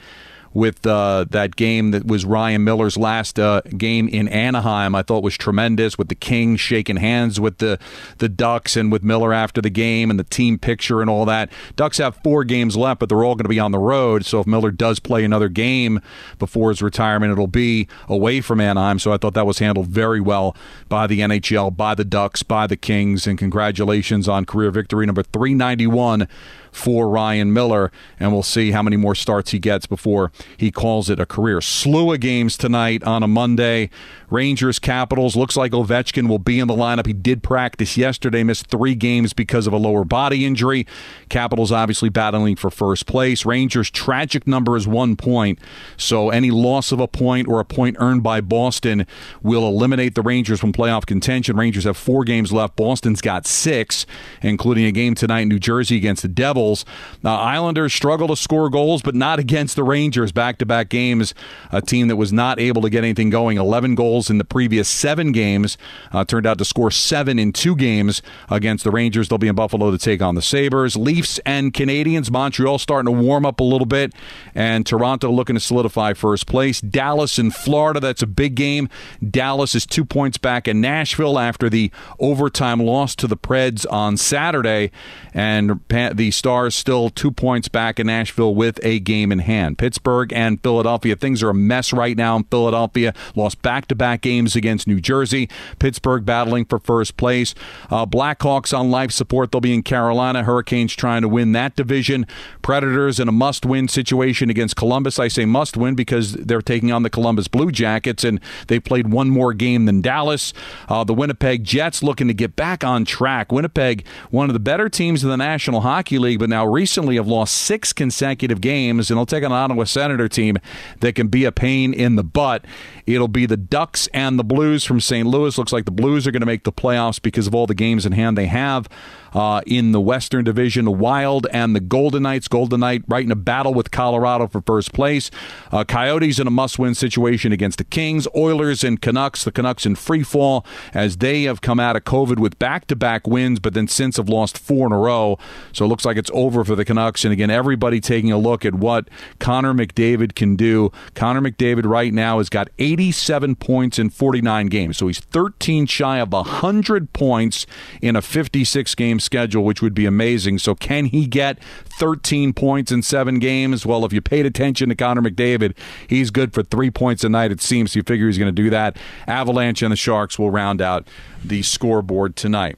with 0.54 0.86
uh, 0.86 1.26
that 1.30 1.56
game 1.56 1.90
that 1.90 2.06
was 2.06 2.24
Ryan 2.24 2.64
Miller's 2.64 2.96
last 2.96 3.38
uh, 3.38 3.60
game 3.76 4.08
in 4.08 4.28
Anaheim. 4.28 4.94
I 4.94 5.02
thought 5.02 5.22
was 5.22 5.36
tremendous 5.36 5.98
with 5.98 6.08
the 6.08 6.14
Kings 6.14 6.60
shaking 6.60 6.96
hands 6.96 7.40
with 7.40 7.58
the 7.58 7.78
the 8.18 8.28
Ducks 8.28 8.76
and 8.76 8.90
with 8.90 9.02
Miller 9.02 9.32
after 9.32 9.60
the 9.60 9.70
game 9.70 10.10
and 10.10 10.18
the 10.18 10.24
team 10.24 10.58
picture 10.58 11.00
and 11.00 11.10
all 11.10 11.24
that. 11.26 11.50
Ducks 11.74 11.98
have 11.98 12.16
four 12.22 12.44
games 12.44 12.76
left, 12.76 13.00
but 13.00 13.08
they're 13.08 13.24
all 13.24 13.34
going 13.34 13.44
to 13.44 13.48
be 13.48 13.58
on 13.58 13.72
the 13.72 13.78
road. 13.78 14.24
So 14.24 14.40
if 14.40 14.46
Miller 14.46 14.70
does 14.70 15.00
play 15.00 15.24
another 15.24 15.48
game 15.48 16.00
before 16.38 16.70
his 16.70 16.80
retirement, 16.80 17.32
it'll 17.32 17.46
be 17.48 17.88
away 18.08 18.40
from 18.40 18.60
Anaheim. 18.60 19.00
So 19.00 19.12
I 19.12 19.16
thought 19.16 19.34
that 19.34 19.46
was 19.46 19.58
handled 19.58 19.88
very 19.88 20.20
well 20.20 20.56
by 20.88 21.08
the 21.08 21.20
NHL, 21.20 21.76
by 21.76 21.94
the 21.96 22.04
Ducks, 22.04 22.44
by 22.44 22.68
the 22.68 22.76
Kings, 22.76 23.26
and 23.26 23.36
congratulations 23.36 24.28
on 24.28 24.44
career 24.44 24.70
victory 24.70 25.04
number 25.04 25.24
391 25.24 26.28
for 26.74 27.08
Ryan 27.08 27.52
Miller, 27.52 27.92
and 28.18 28.32
we'll 28.32 28.42
see 28.42 28.72
how 28.72 28.82
many 28.82 28.96
more 28.96 29.14
starts 29.14 29.52
he 29.52 29.58
gets 29.58 29.86
before 29.86 30.32
he 30.56 30.70
calls 30.70 31.08
it 31.08 31.20
a 31.20 31.26
career. 31.26 31.60
Slew 31.60 32.12
of 32.12 32.20
games 32.20 32.56
tonight 32.56 33.02
on 33.04 33.22
a 33.22 33.28
Monday. 33.28 33.90
Rangers, 34.34 34.80
Capitals. 34.80 35.36
Looks 35.36 35.56
like 35.56 35.70
Ovechkin 35.70 36.28
will 36.28 36.40
be 36.40 36.58
in 36.58 36.66
the 36.66 36.74
lineup. 36.74 37.06
He 37.06 37.12
did 37.12 37.44
practice 37.44 37.96
yesterday, 37.96 38.42
missed 38.42 38.66
three 38.66 38.96
games 38.96 39.32
because 39.32 39.68
of 39.68 39.72
a 39.72 39.76
lower 39.76 40.04
body 40.04 40.44
injury. 40.44 40.88
Capitals 41.28 41.70
obviously 41.70 42.08
battling 42.08 42.56
for 42.56 42.68
first 42.68 43.06
place. 43.06 43.46
Rangers' 43.46 43.90
tragic 43.90 44.44
number 44.44 44.76
is 44.76 44.88
one 44.88 45.14
point, 45.14 45.60
so 45.96 46.30
any 46.30 46.50
loss 46.50 46.90
of 46.90 46.98
a 46.98 47.06
point 47.06 47.46
or 47.46 47.60
a 47.60 47.64
point 47.64 47.96
earned 48.00 48.24
by 48.24 48.40
Boston 48.40 49.06
will 49.40 49.68
eliminate 49.68 50.16
the 50.16 50.22
Rangers 50.22 50.58
from 50.58 50.72
playoff 50.72 51.06
contention. 51.06 51.56
Rangers 51.56 51.84
have 51.84 51.96
four 51.96 52.24
games 52.24 52.52
left. 52.52 52.74
Boston's 52.74 53.20
got 53.20 53.46
six, 53.46 54.04
including 54.42 54.84
a 54.84 54.92
game 54.92 55.14
tonight 55.14 55.42
in 55.42 55.48
New 55.48 55.60
Jersey 55.60 55.96
against 55.96 56.22
the 56.22 56.28
Devils. 56.28 56.84
Now, 57.22 57.36
Islanders 57.36 57.94
struggle 57.94 58.26
to 58.26 58.36
score 58.36 58.68
goals, 58.68 59.00
but 59.00 59.14
not 59.14 59.38
against 59.38 59.76
the 59.76 59.84
Rangers. 59.84 60.32
Back 60.32 60.58
to 60.58 60.66
back 60.66 60.88
games, 60.88 61.34
a 61.70 61.80
team 61.80 62.08
that 62.08 62.16
was 62.16 62.32
not 62.32 62.58
able 62.58 62.82
to 62.82 62.90
get 62.90 63.04
anything 63.04 63.30
going. 63.30 63.58
11 63.58 63.94
goals 63.94 64.23
in 64.30 64.38
the 64.38 64.44
previous 64.44 64.88
seven 64.88 65.32
games. 65.32 65.76
Uh, 66.12 66.24
turned 66.24 66.46
out 66.46 66.58
to 66.58 66.64
score 66.64 66.90
seven 66.90 67.38
in 67.38 67.52
two 67.52 67.76
games 67.76 68.22
against 68.50 68.84
the 68.84 68.90
Rangers. 68.90 69.28
They'll 69.28 69.38
be 69.38 69.48
in 69.48 69.54
Buffalo 69.54 69.90
to 69.90 69.98
take 69.98 70.22
on 70.22 70.34
the 70.34 70.42
Sabres. 70.42 70.96
Leafs 70.96 71.38
and 71.40 71.72
Canadiens. 71.72 72.30
Montreal 72.30 72.78
starting 72.78 73.12
to 73.12 73.20
warm 73.20 73.46
up 73.46 73.60
a 73.60 73.64
little 73.64 73.86
bit, 73.86 74.12
and 74.54 74.86
Toronto 74.86 75.30
looking 75.30 75.56
to 75.56 75.60
solidify 75.60 76.14
first 76.14 76.46
place. 76.46 76.80
Dallas 76.80 77.38
and 77.38 77.54
Florida. 77.54 78.00
That's 78.00 78.22
a 78.22 78.26
big 78.26 78.54
game. 78.54 78.88
Dallas 79.28 79.74
is 79.74 79.86
two 79.86 80.04
points 80.04 80.38
back 80.38 80.68
in 80.68 80.80
Nashville 80.80 81.38
after 81.38 81.68
the 81.68 81.90
overtime 82.18 82.80
loss 82.80 83.14
to 83.16 83.26
the 83.26 83.36
Preds 83.36 83.84
on 83.90 84.16
Saturday, 84.16 84.90
and 85.32 85.80
the 85.88 86.30
Stars 86.30 86.74
still 86.74 87.10
two 87.10 87.30
points 87.30 87.68
back 87.68 87.98
in 87.98 88.06
Nashville 88.06 88.54
with 88.54 88.78
a 88.82 89.00
game 89.00 89.32
in 89.32 89.40
hand. 89.40 89.78
Pittsburgh 89.78 90.32
and 90.32 90.62
Philadelphia. 90.62 91.16
Things 91.16 91.42
are 91.42 91.50
a 91.50 91.54
mess 91.54 91.92
right 91.92 92.16
now 92.16 92.36
in 92.36 92.44
Philadelphia. 92.44 93.14
Lost 93.34 93.62
back 93.62 93.86
to 93.88 93.94
back 93.94 94.03
games 94.20 94.54
against 94.54 94.86
New 94.86 95.00
Jersey. 95.00 95.48
Pittsburgh 95.78 96.24
battling 96.24 96.64
for 96.64 96.78
first 96.78 97.16
place. 97.16 97.54
Uh, 97.90 98.06
Blackhawks 98.06 98.76
on 98.76 98.90
life 98.90 99.10
support. 99.10 99.50
They'll 99.50 99.60
be 99.60 99.74
in 99.74 99.82
Carolina. 99.82 100.44
Hurricanes 100.44 100.94
trying 100.94 101.22
to 101.22 101.28
win 101.28 101.52
that 101.52 101.76
division. 101.76 102.26
Predators 102.62 103.18
in 103.18 103.28
a 103.28 103.32
must 103.32 103.66
win 103.66 103.88
situation 103.88 104.50
against 104.50 104.76
Columbus. 104.76 105.18
I 105.18 105.28
say 105.28 105.44
must 105.44 105.76
win 105.76 105.94
because 105.94 106.34
they're 106.34 106.62
taking 106.62 106.92
on 106.92 107.02
the 107.02 107.10
Columbus 107.10 107.48
Blue 107.48 107.70
Jackets 107.70 108.24
and 108.24 108.40
they 108.68 108.78
played 108.78 109.10
one 109.10 109.30
more 109.30 109.52
game 109.54 109.86
than 109.86 110.00
Dallas. 110.00 110.52
Uh, 110.88 111.04
the 111.04 111.14
Winnipeg 111.14 111.64
Jets 111.64 112.02
looking 112.02 112.28
to 112.28 112.34
get 112.34 112.56
back 112.56 112.84
on 112.84 113.04
track. 113.04 113.52
Winnipeg, 113.52 114.06
one 114.30 114.50
of 114.50 114.54
the 114.54 114.60
better 114.60 114.88
teams 114.88 115.24
in 115.24 115.30
the 115.30 115.36
National 115.36 115.80
Hockey 115.80 116.18
League, 116.18 116.38
but 116.38 116.48
now 116.48 116.66
recently 116.66 117.16
have 117.16 117.26
lost 117.26 117.54
six 117.54 117.92
consecutive 117.92 118.60
games 118.60 119.10
and 119.10 119.18
they'll 119.18 119.26
take 119.26 119.44
an 119.44 119.52
Ottawa 119.52 119.84
Senator 119.84 120.28
team 120.28 120.58
that 121.00 121.14
can 121.14 121.28
be 121.28 121.44
a 121.44 121.52
pain 121.52 121.92
in 121.92 122.16
the 122.16 122.24
butt. 122.24 122.64
It'll 123.06 123.28
be 123.28 123.46
the 123.46 123.56
Ducks 123.56 124.08
and 124.08 124.38
the 124.38 124.44
Blues 124.44 124.84
from 124.84 125.00
St. 125.00 125.26
Louis. 125.26 125.56
Looks 125.58 125.72
like 125.72 125.84
the 125.84 125.90
Blues 125.90 126.26
are 126.26 126.30
going 126.30 126.40
to 126.40 126.46
make 126.46 126.64
the 126.64 126.72
playoffs 126.72 127.20
because 127.20 127.46
of 127.46 127.54
all 127.54 127.66
the 127.66 127.74
games 127.74 128.06
in 128.06 128.12
hand 128.12 128.38
they 128.38 128.46
have 128.46 128.88
uh, 129.34 129.60
in 129.66 129.92
the 129.92 130.00
Western 130.00 130.44
Division. 130.44 130.98
Wild 130.98 131.46
and 131.52 131.74
the 131.74 131.80
Golden 131.80 132.22
Knights. 132.22 132.48
Golden 132.48 132.80
Knight 132.80 133.02
right 133.08 133.24
in 133.24 133.32
a 133.32 133.36
battle 133.36 133.74
with 133.74 133.90
Colorado 133.90 134.46
for 134.46 134.60
first 134.62 134.92
place. 134.92 135.30
Uh, 135.70 135.84
Coyotes 135.84 136.38
in 136.38 136.46
a 136.46 136.50
must-win 136.50 136.94
situation 136.94 137.52
against 137.52 137.78
the 137.78 137.84
Kings. 137.84 138.26
Oilers 138.36 138.84
and 138.84 139.00
Canucks. 139.00 139.44
The 139.44 139.52
Canucks 139.52 139.84
in 139.84 139.96
free 139.96 140.22
fall 140.22 140.64
as 140.92 141.18
they 141.18 141.42
have 141.42 141.60
come 141.60 141.80
out 141.80 141.96
of 141.96 142.04
COVID 142.04 142.38
with 142.38 142.58
back-to-back 142.58 143.26
wins, 143.26 143.60
but 143.60 143.74
then 143.74 143.88
since 143.88 144.16
have 144.16 144.28
lost 144.28 144.56
four 144.56 144.86
in 144.86 144.92
a 144.92 144.98
row. 144.98 145.38
So 145.72 145.84
it 145.84 145.88
looks 145.88 146.04
like 146.04 146.16
it's 146.16 146.30
over 146.32 146.64
for 146.64 146.76
the 146.76 146.84
Canucks. 146.84 147.24
And 147.24 147.32
again, 147.32 147.50
everybody 147.50 148.00
taking 148.00 148.30
a 148.30 148.38
look 148.38 148.64
at 148.64 148.74
what 148.74 149.08
Connor 149.38 149.74
McDavid 149.74 150.34
can 150.34 150.56
do. 150.56 150.92
Connor 151.14 151.40
McDavid 151.40 151.84
right 151.84 152.12
now 152.12 152.38
has 152.38 152.48
got 152.48 152.68
87 152.78 153.56
points 153.56 153.98
in 153.98 154.10
49 154.10 154.66
games. 154.66 154.96
So 154.96 155.06
he's 155.06 155.20
13 155.20 155.86
shy 155.86 156.18
of 156.18 156.32
100 156.32 157.12
points 157.12 157.66
in 158.00 158.16
a 158.16 158.22
56 158.22 158.94
game 158.94 159.18
schedule, 159.24 159.64
which 159.64 159.82
would 159.82 159.94
be 159.94 160.06
amazing. 160.06 160.58
So, 160.58 160.74
can 160.74 161.06
he 161.06 161.26
get 161.26 161.58
13 161.98 162.52
points 162.52 162.92
in 162.92 163.02
seven 163.02 163.38
games? 163.38 163.84
Well, 163.84 164.04
if 164.04 164.12
you 164.12 164.20
paid 164.20 164.46
attention 164.46 164.88
to 164.90 164.94
Connor 164.94 165.22
McDavid, 165.22 165.74
he's 166.08 166.30
good 166.30 166.52
for 166.52 166.62
three 166.62 166.90
points 166.90 167.24
a 167.24 167.28
night, 167.28 167.50
it 167.50 167.60
seems. 167.60 167.96
You 167.96 168.02
figure 168.02 168.26
he's 168.26 168.38
going 168.38 168.54
to 168.54 168.62
do 168.62 168.70
that. 168.70 168.96
Avalanche 169.26 169.82
and 169.82 169.92
the 169.92 169.96
Sharks 169.96 170.38
will 170.38 170.50
round 170.50 170.80
out 170.80 171.08
the 171.44 171.62
scoreboard 171.62 172.36
tonight. 172.36 172.76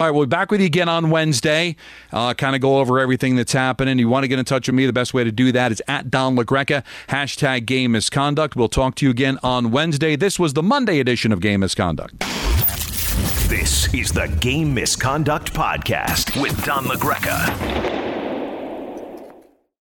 All 0.00 0.06
right, 0.06 0.12
we'll 0.12 0.26
be 0.26 0.30
back 0.30 0.52
with 0.52 0.60
you 0.60 0.66
again 0.66 0.88
on 0.88 1.10
Wednesday. 1.10 1.74
Uh, 2.12 2.32
kind 2.32 2.54
of 2.54 2.62
go 2.62 2.78
over 2.78 3.00
everything 3.00 3.34
that's 3.34 3.52
happening. 3.52 3.98
You 3.98 4.08
want 4.08 4.22
to 4.22 4.28
get 4.28 4.38
in 4.38 4.44
touch 4.44 4.68
with 4.68 4.76
me, 4.76 4.86
the 4.86 4.92
best 4.92 5.12
way 5.12 5.24
to 5.24 5.32
do 5.32 5.50
that 5.50 5.72
is 5.72 5.82
at 5.88 6.08
Don 6.08 6.36
LaGreca, 6.36 6.84
hashtag 7.08 7.66
game 7.66 7.90
misconduct. 7.92 8.54
We'll 8.54 8.68
talk 8.68 8.94
to 8.96 9.06
you 9.06 9.10
again 9.10 9.40
on 9.42 9.72
Wednesday. 9.72 10.14
This 10.14 10.38
was 10.38 10.52
the 10.52 10.62
Monday 10.62 11.00
edition 11.00 11.32
of 11.32 11.40
Game 11.40 11.60
Misconduct. 11.60 12.22
This 13.48 13.92
is 13.92 14.12
the 14.12 14.28
Game 14.40 14.72
Misconduct 14.72 15.52
Podcast 15.52 16.40
with 16.40 16.64
Don 16.64 16.84
LaGreca. 16.84 18.17